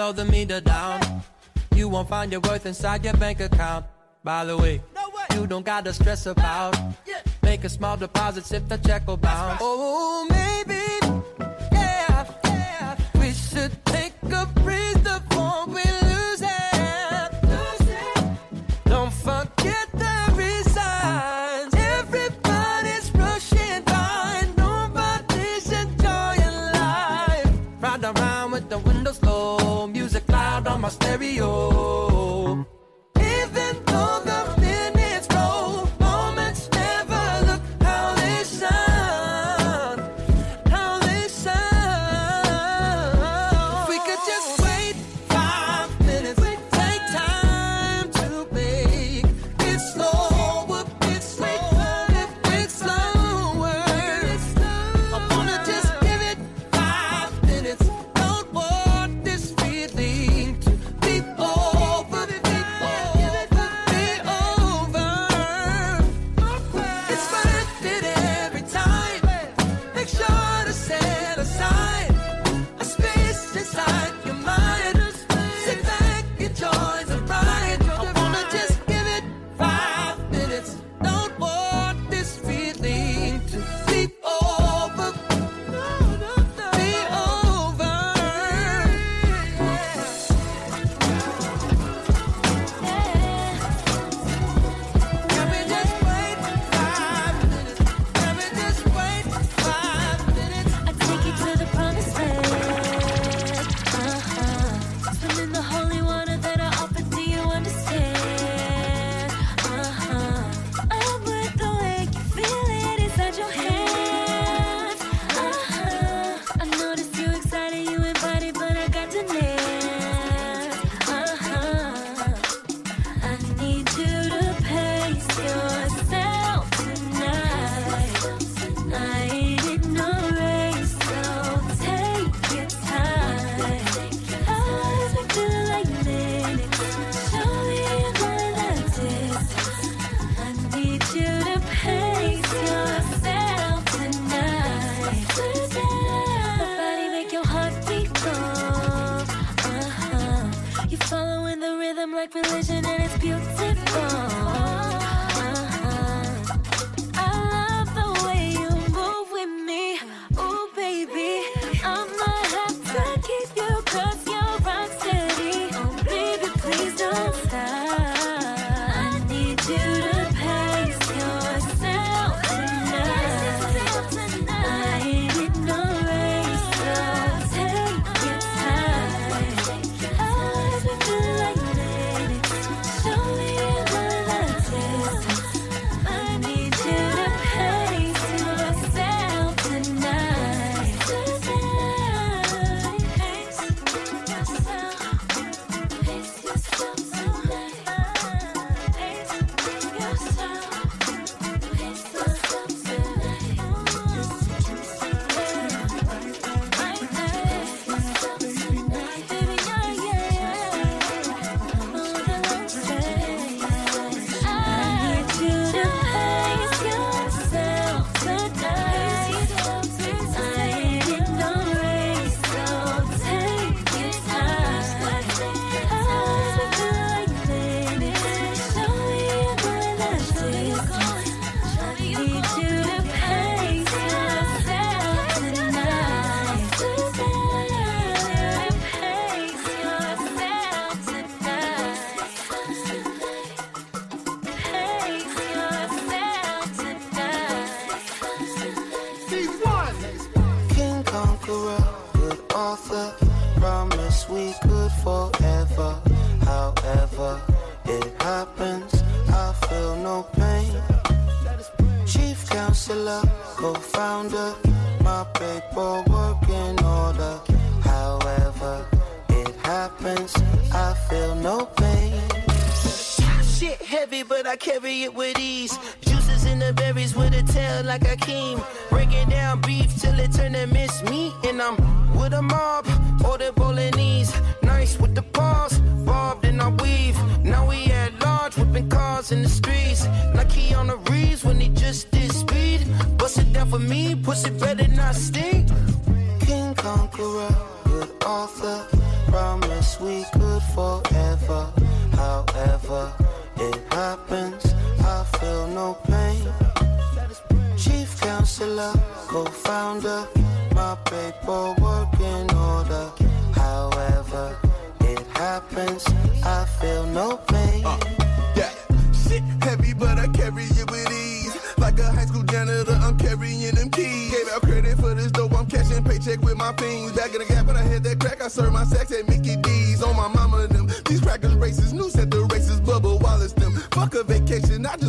[0.00, 1.22] Slow the meter down.
[1.74, 3.84] You won't find your worth inside your bank account.
[4.24, 4.80] By the way,
[5.34, 6.74] you don't gotta stress about
[7.42, 9.58] making small deposits if the check will bounce.
[9.60, 10.80] Oh, maybe,
[11.70, 15.99] yeah, yeah, we should take a breathe before we
[31.10, 32.66] stereo.
[33.18, 34.29] Even though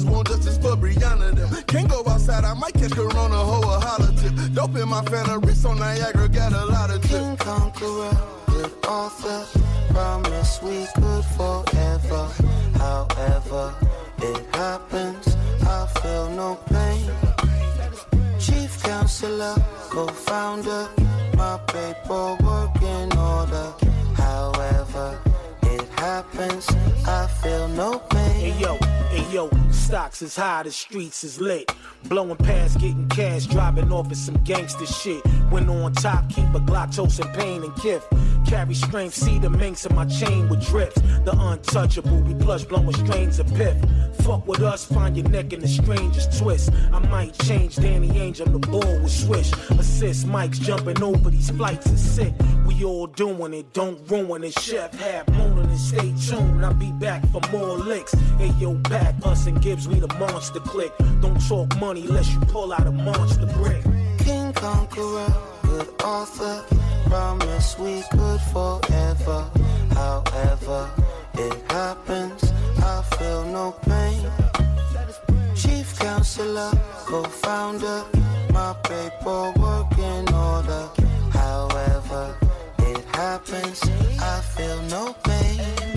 [0.01, 1.63] just want justice for Brianna them.
[1.67, 4.33] Can't go outside, I might catch Corona, hoe a holler tip.
[4.53, 8.17] Dope in my Fanta, wrist on Niagara, got a lot of King Conqueror,
[8.47, 9.45] good author.
[9.93, 12.29] Promise we could forever.
[12.77, 13.75] However,
[14.19, 15.35] it happens,
[15.67, 17.11] I feel no pain.
[18.39, 19.55] Chief counselor,
[19.89, 20.87] co-founder,
[21.35, 22.40] my paperwork
[30.21, 31.73] is high, the streets is lit.
[32.05, 35.25] Blowing past, getting cash, driving off of some gangster shit.
[35.49, 38.07] When on top, keep a Glock, toasting pain and gift.
[38.45, 40.99] Carry strength, see the minks in my chain with drips.
[41.23, 43.77] The untouchable, we plush blowing strains of piff.
[44.21, 46.71] Fuck with us, find your neck in the strangest twist.
[46.91, 49.51] I might change Danny Angel, the ball with swish.
[49.71, 52.33] Assist Mike's jumping over these flights is sick.
[52.65, 54.59] We all doing it, don't ruin it.
[54.59, 56.65] Chef half mooning and stay tuned.
[56.65, 58.13] I'll be back for more licks.
[58.37, 60.93] Hey yo, back us and Gibbs, we the monster click.
[61.21, 63.83] Don't talk money unless you pull out a monster brick.
[64.19, 65.33] King Conqueror,
[65.63, 66.63] good author.
[67.05, 69.49] Promise we could forever.
[69.93, 70.89] However,
[71.35, 74.31] it happens, I feel no pain.
[75.55, 76.71] Chief counselor,
[77.05, 78.03] co-founder,
[78.51, 80.89] my paperwork in order.
[81.31, 82.35] However,
[82.79, 83.81] it happens,
[84.19, 85.90] I feel no pain.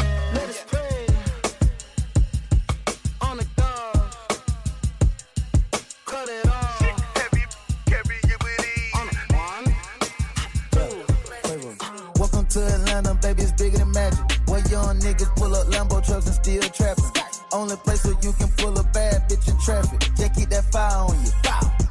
[13.64, 14.20] Bigger than magic.
[14.46, 17.04] Where young niggas pull up Lambo trucks and still trapping.
[17.52, 20.00] Only place where you can pull a bad bitch in traffic.
[20.18, 21.32] Yeah, keep that fire on you.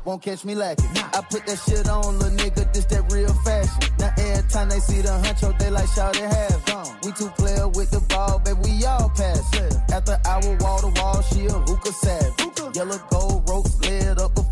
[0.05, 0.91] Won't catch me lacking.
[0.95, 3.79] I put that shit on, little nigga, this that real fashion.
[3.99, 6.97] Now every time they see the huncho, they like shout it gone.
[7.03, 9.41] We two player with the ball, baby, we all pass.
[9.91, 12.75] After hour wall to wall, she a hookah savage.
[12.75, 14.42] Yellow gold ropes laid up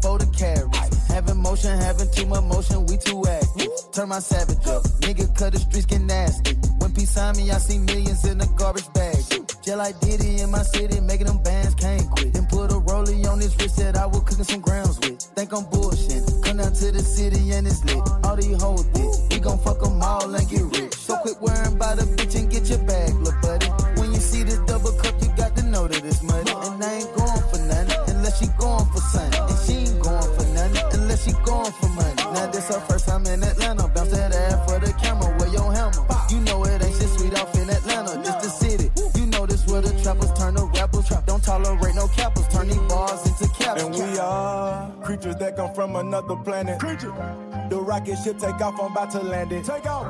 [1.52, 3.68] motion, having too much motion, we too active.
[3.92, 6.56] Turn my savage up, nigga cut the streets get nasty.
[6.80, 9.20] When peace on me, I see millions in the garbage bag.
[9.62, 12.32] Just like Diddy in my city, making them bands can't quit.
[12.34, 15.20] Then put a rollie on his wrist that I was cooking some grounds with.
[15.36, 16.24] Think I'm bullshit.
[16.44, 18.00] Come down to the city and it's lit.
[18.24, 19.12] All these hoes lit.
[19.32, 20.96] We gon' fuck them all and get rich.
[20.96, 23.68] So quit worrying about a bitch and get your bag, look buddy.
[24.00, 26.50] When you see this double cup, you got to know that it's money.
[26.50, 29.51] And I ain't going for nothing unless she going for something.
[31.62, 32.34] Unless she going for money.
[32.34, 33.88] Now this her first time in Atlanta.
[33.88, 35.30] Bounce that ass for the camera.
[35.38, 36.06] Where your hammer?
[36.30, 38.22] You know it ain't shit sweet off in Atlanta.
[38.24, 38.92] Just the city.
[39.16, 41.08] You know this where the trappers turn to rappers.
[41.08, 41.26] Trap.
[41.26, 42.48] Don't tolerate no cappers.
[42.48, 43.84] Turn these bars into caps.
[43.84, 46.80] And we are creatures that come from another planet.
[46.80, 47.14] Creature.
[47.70, 49.64] The rocket ship take off, I'm about to land it.
[49.66, 50.06] Take off.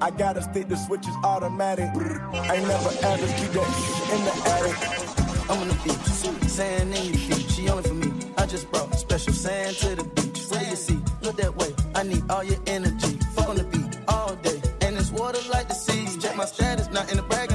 [0.00, 1.86] I gotta stick the switches automatic.
[1.86, 3.68] Ain't never ever keep that
[4.12, 5.26] in the attic.
[5.48, 7.50] I'm on the beach, sand in your feet.
[7.50, 8.12] She only for me.
[8.36, 10.44] I just brought special sand to the beach.
[10.48, 10.95] What do you see?
[11.32, 11.74] That way.
[11.94, 13.18] I need all your energy.
[13.34, 14.62] Fuck on the beat all day.
[14.80, 16.06] And it's water like the sea.
[16.18, 17.45] Check my status, not in the bragging,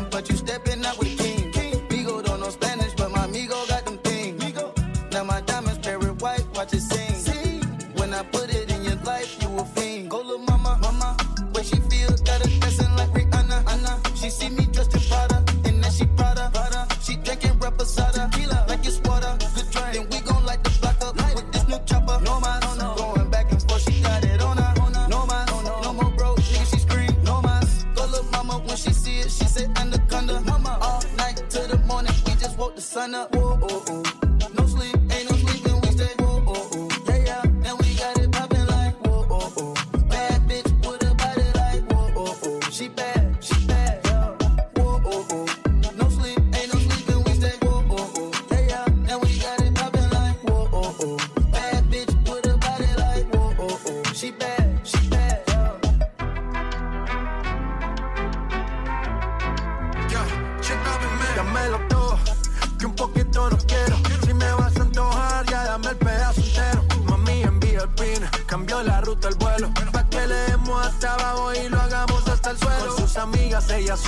[32.92, 33.34] sun up.
[33.34, 34.31] Whoa, oh, oh.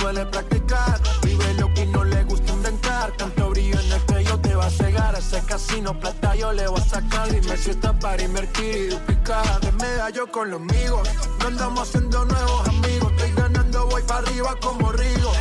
[0.04, 1.00] Suele practicar.
[1.22, 3.12] Vive lo que no le gusta inventar.
[3.16, 5.14] Tanto brillo en el cuello te va a cegar.
[5.14, 7.32] Ese casino plata yo le voy a sacar.
[7.32, 9.60] Dime si está para invertir y duplicar.
[9.60, 11.08] De medallo con los amigos.
[11.40, 13.12] No andamos haciendo nuevos amigos.
[13.12, 15.32] Estoy ganando, voy para arriba como Rigo.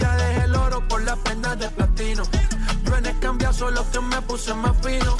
[0.00, 2.24] Ya dejé el oro por las prendas de platino.
[2.86, 5.17] Yo en el cambio solo que me puse más fino.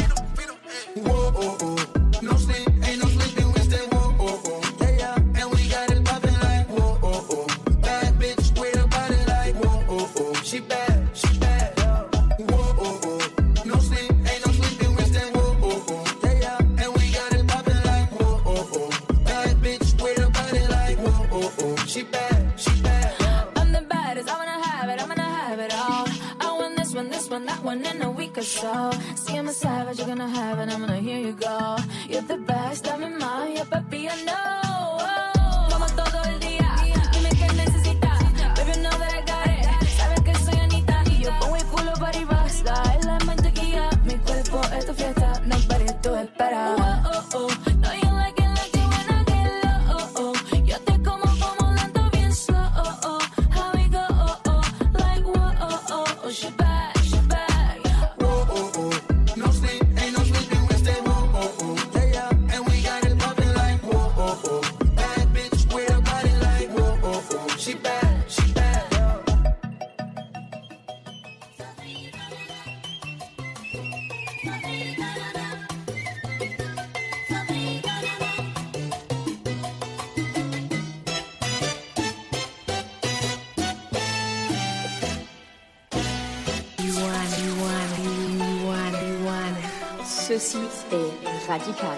[91.48, 91.88] 把机票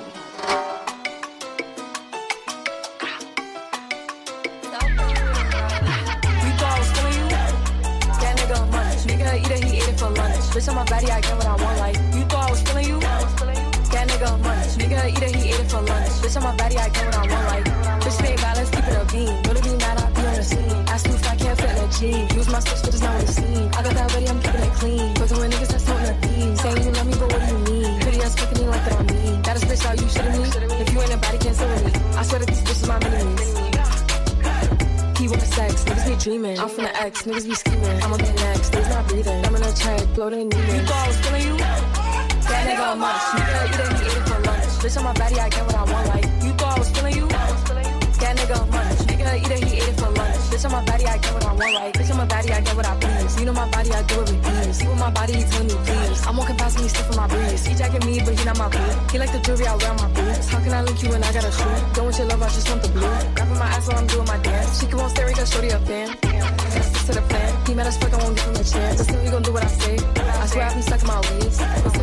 [69.25, 69.97] you gon' do what I say.
[70.17, 71.61] I swear I be stuck in my ways.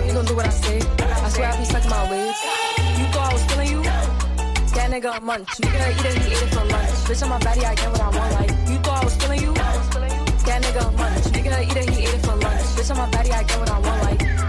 [0.07, 0.79] You gon' do what I say.
[0.99, 2.37] I swear I be stuck in my ways.
[2.99, 3.83] You thought I was feeling you?
[4.75, 5.47] That nigga a munch.
[5.47, 6.89] Nigga eat it, he ate it for lunch.
[7.07, 8.33] Bitch, on my body, I get what I want.
[8.33, 9.53] Like, you thought I was feeling you?
[9.53, 11.23] That nigga a munch.
[11.33, 12.61] Nigga eat it, he ate it for lunch.
[12.77, 14.01] Bitch, on my body, I get what I want.
[14.03, 14.46] Like,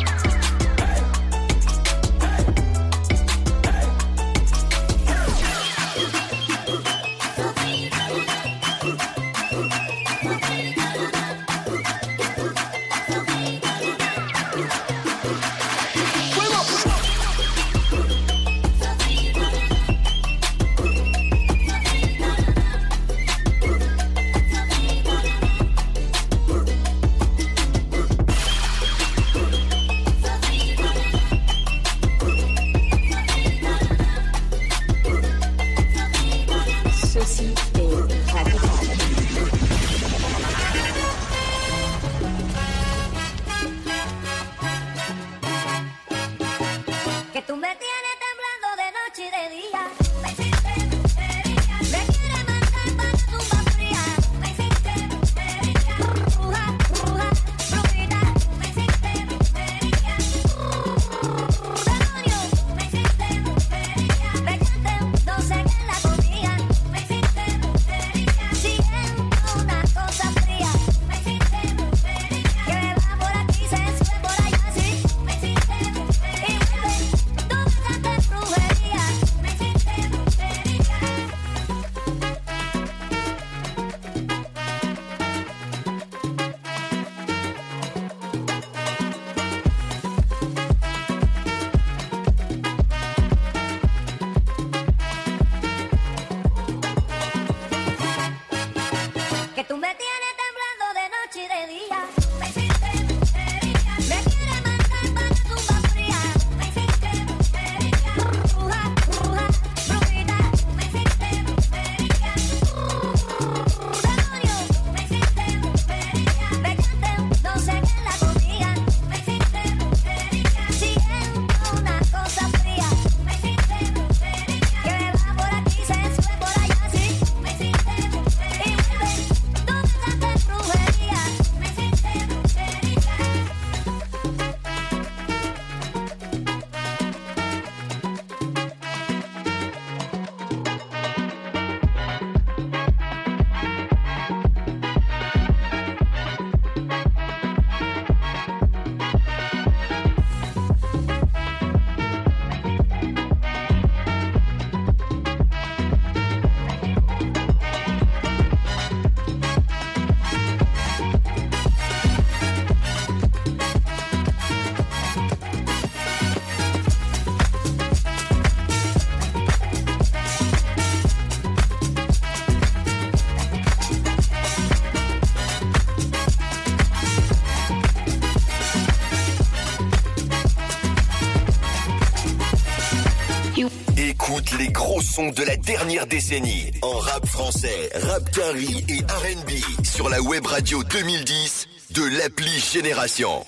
[185.19, 190.85] de la dernière décennie en rap français, rap carry et R&B sur la web radio
[190.85, 193.45] 2010 de l'appli Génération.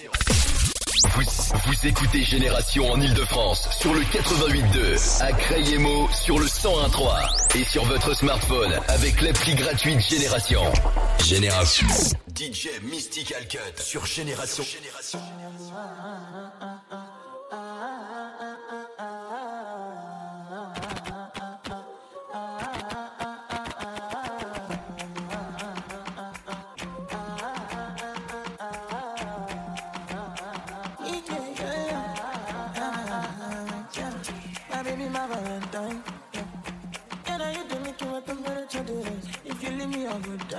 [1.15, 7.65] Vous, vous, écoutez Génération en Ile-de-France sur le 88.2, à Crayemo sur le 101.3 et
[7.65, 10.63] sur votre smartphone avec l'appli gratuite Génération.
[11.25, 11.87] Génération.
[12.37, 14.65] DJ Mystical Cut sur Génération.
[14.65, 15.21] Sur Génération.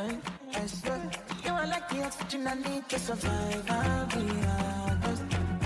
[0.01, 0.21] time.
[0.53, 1.11] I swear,
[1.45, 3.65] you are like the oxygen I need to survive.
[3.69, 5.23] I'll be honest.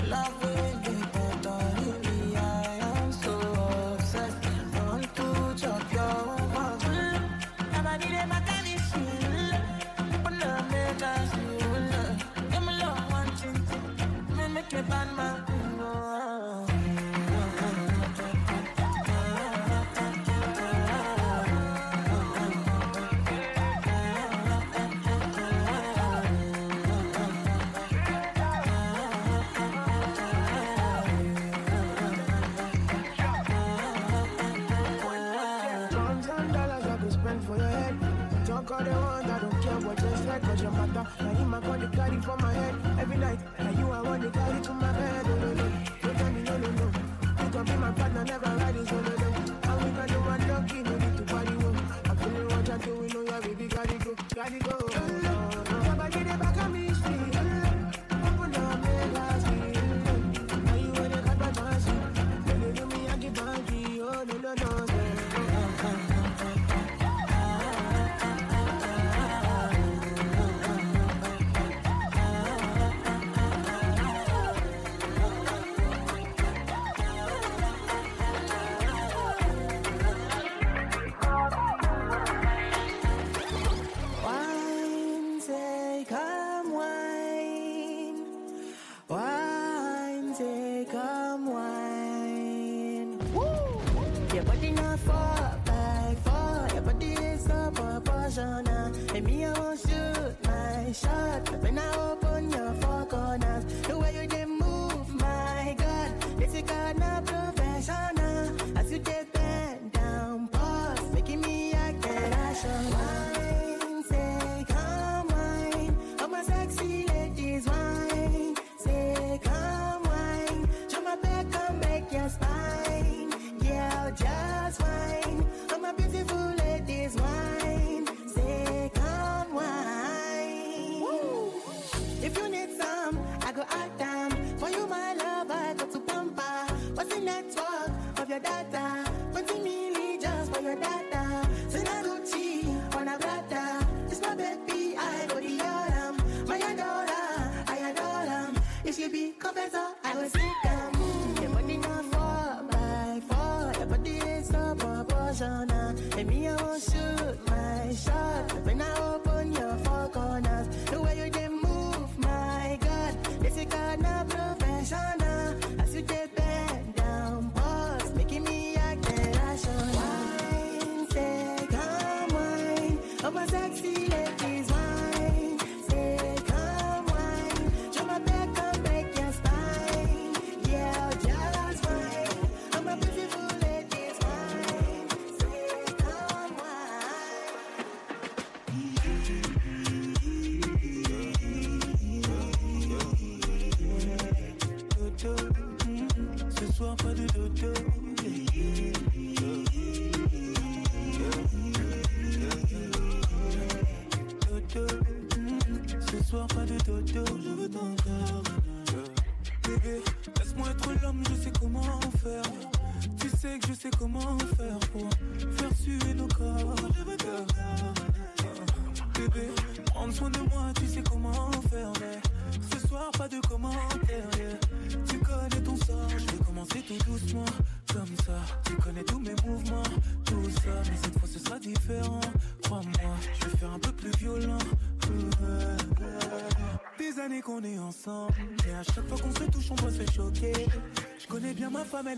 [0.07, 0.44] Love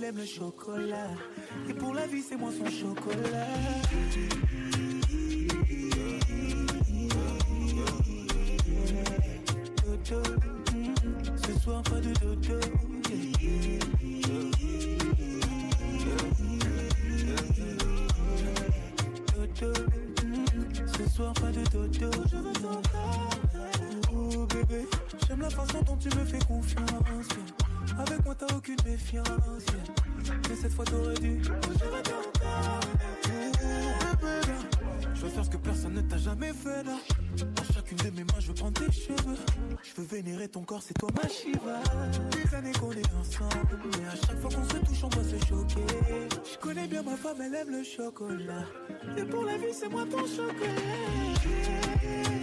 [0.07, 1.11] aime le chocolat.
[1.69, 3.47] Et pour la vie, c'est moi son chocolat.
[40.81, 41.81] C'est toi ma Shiva.
[42.31, 45.37] Des années qu'on est ensemble, mais à chaque fois qu'on se touche, on doit se
[45.45, 45.85] choquer.
[46.51, 48.65] Je connais bien ma femme, elle aime le chocolat.
[49.17, 52.36] Et pour la vie, c'est moi ton chocolat.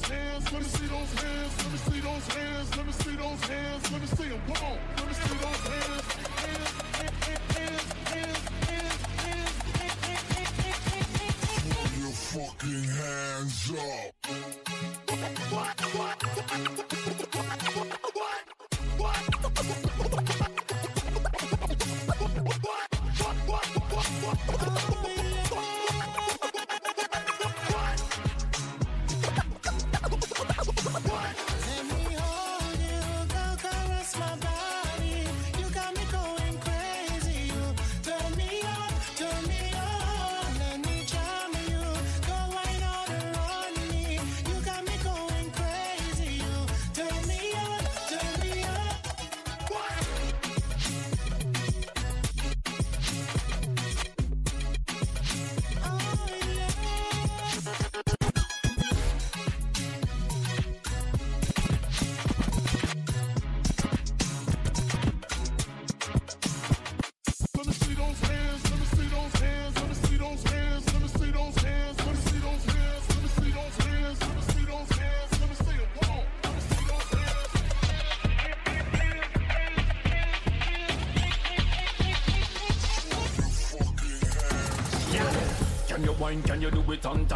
[0.00, 0.52] Those hands.
[0.52, 1.56] Let me see those hands.
[1.58, 2.76] Let me see those hands.
[2.76, 3.92] Let me see those hands.
[3.92, 4.42] Let me see them.
[4.46, 4.78] Come on.
[4.96, 6.04] Let me see those hands.
[6.40, 7.24] Hands, hands,
[7.56, 8.38] hands, hands,
[8.70, 11.50] hands, hands, hands, hands, hands.
[11.72, 14.19] Throw your fucking hands up.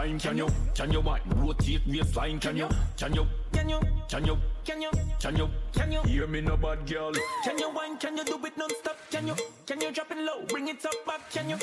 [0.04, 0.18] Time?
[0.18, 0.48] Can you?
[0.74, 1.20] Can you wine?
[1.36, 2.40] Rotate waistline?
[2.40, 2.68] Can you?
[2.96, 3.26] Can you?
[3.52, 3.80] Can you?
[4.08, 4.36] Can you?
[4.64, 4.90] Can you?
[5.20, 5.48] Can you?
[5.72, 6.02] Can you?
[6.02, 7.12] Hear me, no bad girl.
[7.44, 7.96] Can you wine?
[7.98, 8.96] Can you do it non-stop?
[9.10, 9.34] Can you?
[9.66, 10.44] Can you drop it low?
[10.48, 11.30] Bring it up back?
[11.30, 11.58] Can you?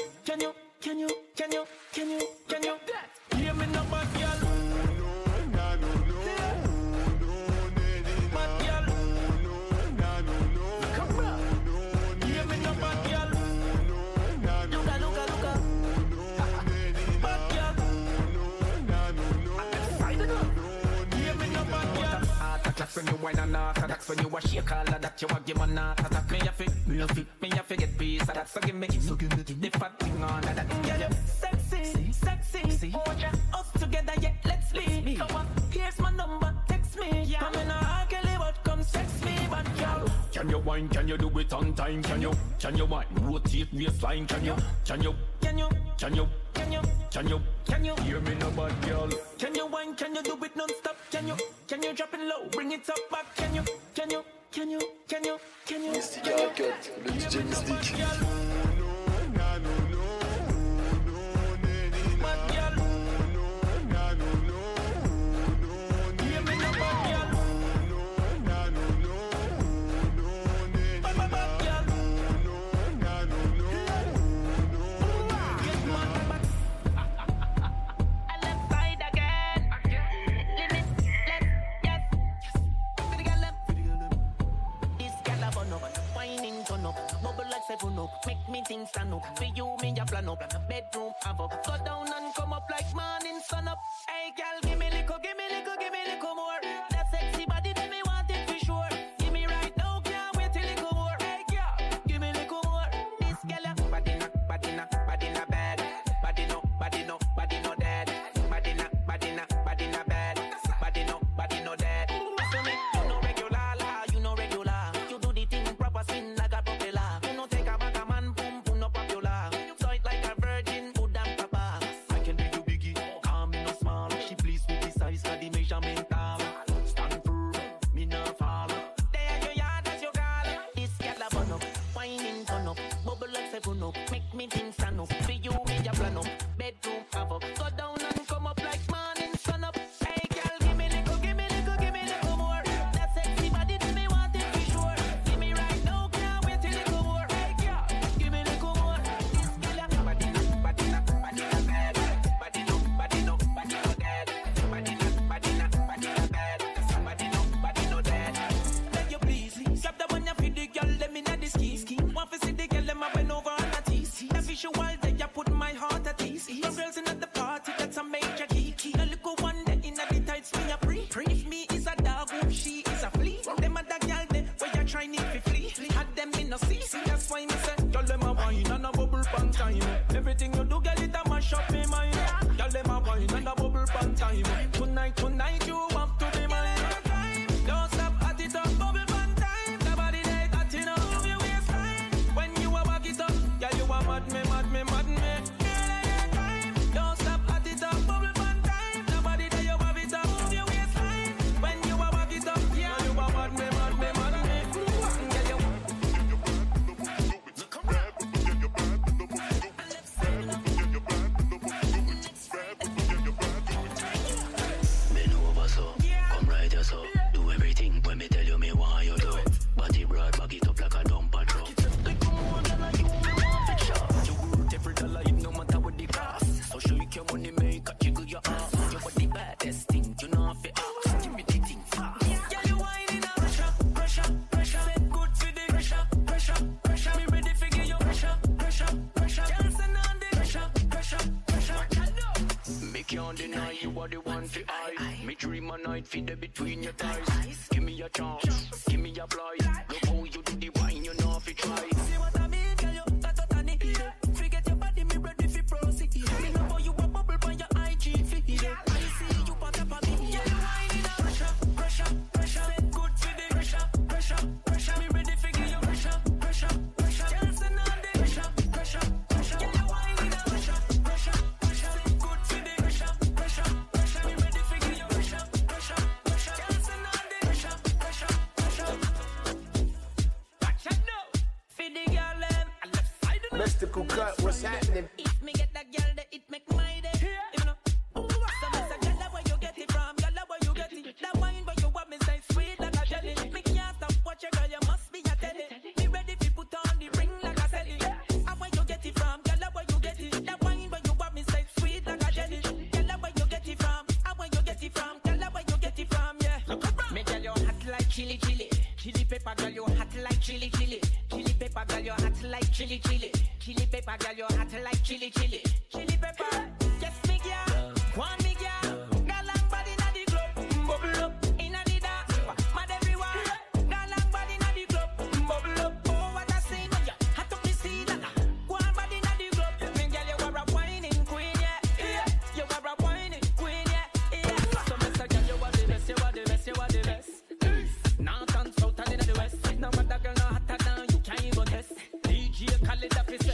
[343.01, 343.50] little piece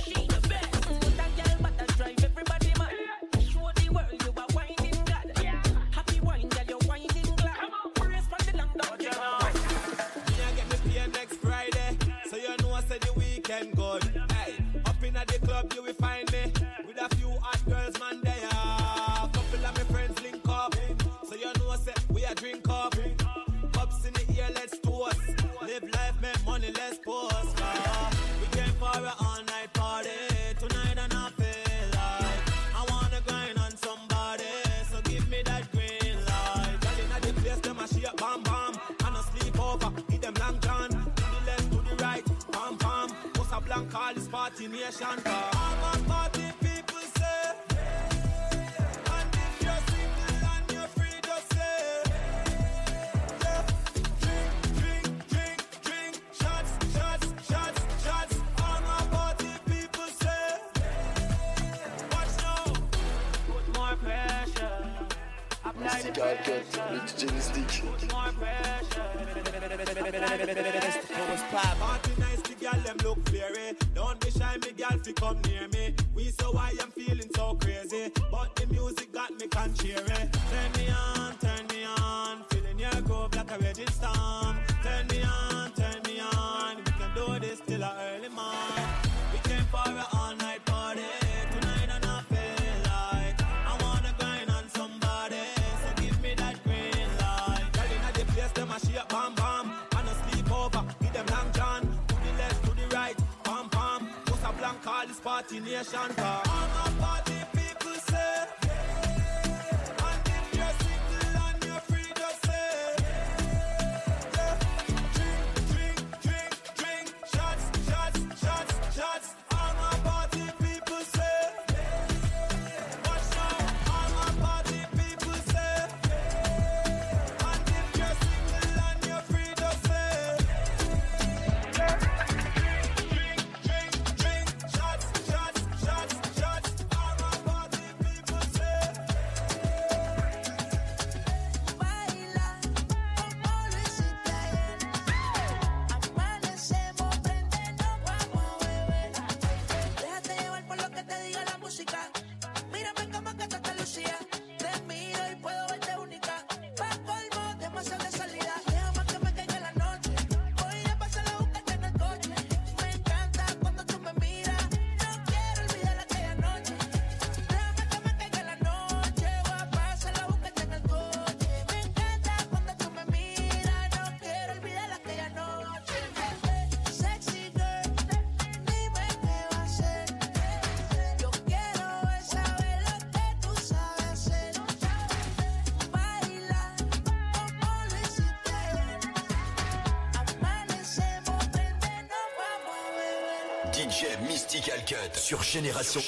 [195.14, 196.00] Sur Génération.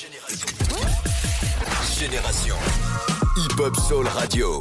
[2.00, 2.56] Génération.
[3.38, 4.60] Hip Hop Soul Radio.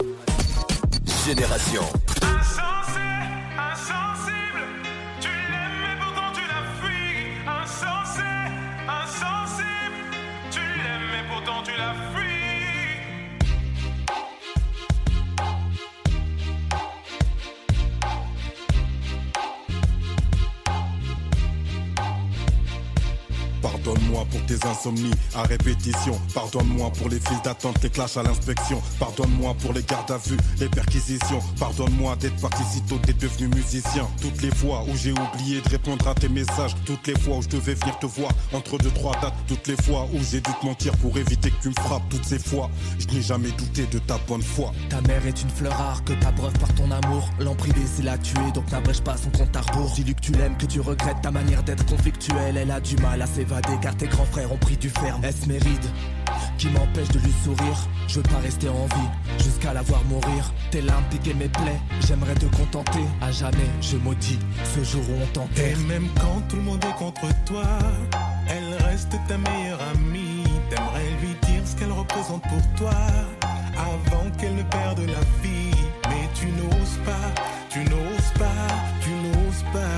[1.27, 1.83] Génération.
[23.63, 26.19] Pardonne-moi pour tes insomnies à répétition.
[26.35, 28.81] Pardonne-moi pour les files d'attente, les clashs à l'inspection.
[28.99, 31.41] Pardonne-moi pour les gardes à vue, les perquisitions.
[31.59, 34.07] Pardonne-moi d'être parti si tôt, t'es devenu musicien.
[34.21, 36.75] Toutes les fois où j'ai oublié de répondre à tes messages.
[36.85, 39.35] Toutes les fois où je devais venir te voir entre deux, trois dates.
[39.47, 42.09] Toutes les fois où j'ai dû te mentir pour éviter que tu me frappes.
[42.11, 44.73] Toutes ces fois, je n'ai jamais douté de ta bonne foi.
[44.89, 47.29] Ta mère est une fleur rare que t'abreuves par ton amour.
[47.41, 49.93] L'emprisonner c'est la tuer, donc n'abrège pas son compte à rebours.
[49.95, 52.57] Dis-lui que tu l'aimes, que tu regrettes ta manière d'être conflictuelle.
[52.57, 55.25] Elle a du mal à s'évader s'évader car tes grands frères ont pris du ferme.
[55.25, 55.91] Est-ce mes rides
[56.59, 57.89] qui m'empêchent de lui sourire?
[58.07, 60.53] Je veux pas rester en vie jusqu'à la voir mourir.
[60.71, 63.05] Tes larmes piquaient mes plaies, j'aimerais te contenter.
[63.21, 64.39] À jamais, je maudis
[64.75, 65.79] ce jour où on t'enterre.
[65.79, 67.65] Et même quand tout le monde est contre toi,
[68.49, 70.45] elle reste ta meilleure amie.
[70.71, 72.95] T'aimerais lui dire ce qu'elle représente pour toi
[73.77, 75.71] avant qu'elle ne perde la vie.
[76.09, 78.67] Mais tu n'oses pas, tu n'oses pas,
[79.01, 79.98] tu n'oses pas.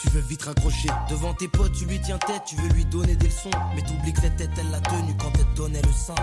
[0.00, 0.88] tu veux vite raccrocher.
[1.08, 3.50] Devant tes potes, tu lui tiens tête, tu veux lui donner des leçons.
[3.74, 6.14] Mais t'oublies que cette tête, elle l'a tenue quand elle donnait le sein.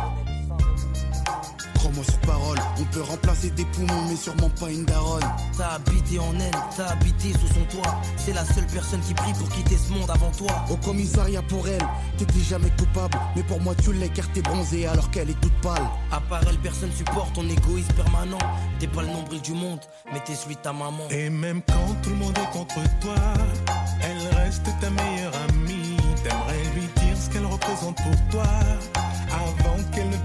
[1.87, 5.23] Crois-moi sur parole, on peut remplacer des poumons, mais sûrement pas une daronne.
[5.57, 8.01] T'as habité en elle, t'as habité sous son toit.
[8.17, 10.65] C'est la seule personne qui prie pour quitter ce monde avant toi.
[10.69, 11.87] Au commissariat pour elle,
[12.17, 13.17] t'étais jamais coupable.
[13.37, 15.87] Mais pour moi, tu l'es car t'es bronzée alors qu'elle est toute pâle.
[16.11, 18.37] À part elle, personne supporte ton égoïsme permanent.
[18.79, 19.79] T'es pas le nombril du monde,
[20.11, 21.07] mais t'es celui de ta maman.
[21.09, 23.15] Et même quand tout le monde est contre toi,
[24.01, 25.95] elle reste ta meilleure amie.
[26.21, 28.43] T'aimerais lui dire ce qu'elle représente pour toi,
[29.31, 30.17] avant qu'elle ne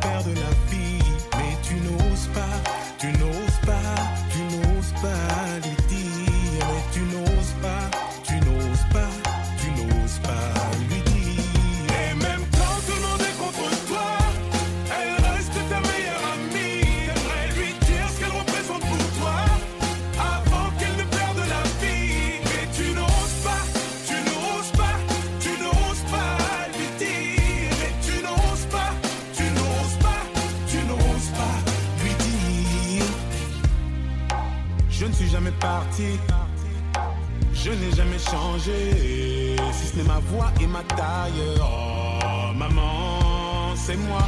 [37.55, 41.60] Je n'ai jamais changé, si ce n'est ma voix et ma taille.
[41.60, 44.26] Oh, maman, c'est moi.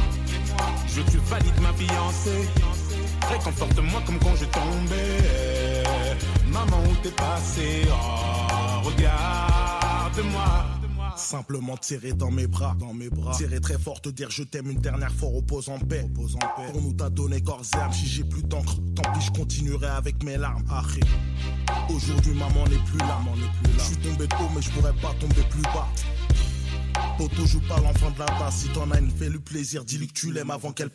[0.87, 2.47] Je te valide ma fiancée.
[3.29, 5.83] Réconforte-moi comme quand je tombais.
[6.47, 7.85] Maman, où t'es passé?
[7.91, 10.84] Oh, regarde-moi.
[11.15, 13.33] Simplement tirer dans mes bras, dans mes bras.
[13.35, 16.01] Tirer très fort, te dire je t'aime une dernière fois, repose en paix.
[16.01, 16.71] Repose en paix.
[16.71, 19.87] Pour nous t'as donné corps et âme, si j'ai plus d'encre, tant pis je continuerai
[19.87, 20.63] avec mes larmes.
[20.69, 21.05] Arrête.
[21.89, 23.77] Aujourd'hui maman n'est plus là, maman n'est plus là.
[23.77, 25.87] Je suis tombé haut mais je pourrais pas tomber plus bas.
[27.17, 30.13] Poto joue pas l'enfant de la tasse, si t'en as une, fais-lui plaisir, dis-lui que
[30.13, 30.89] tu l'aimes avant qu'elle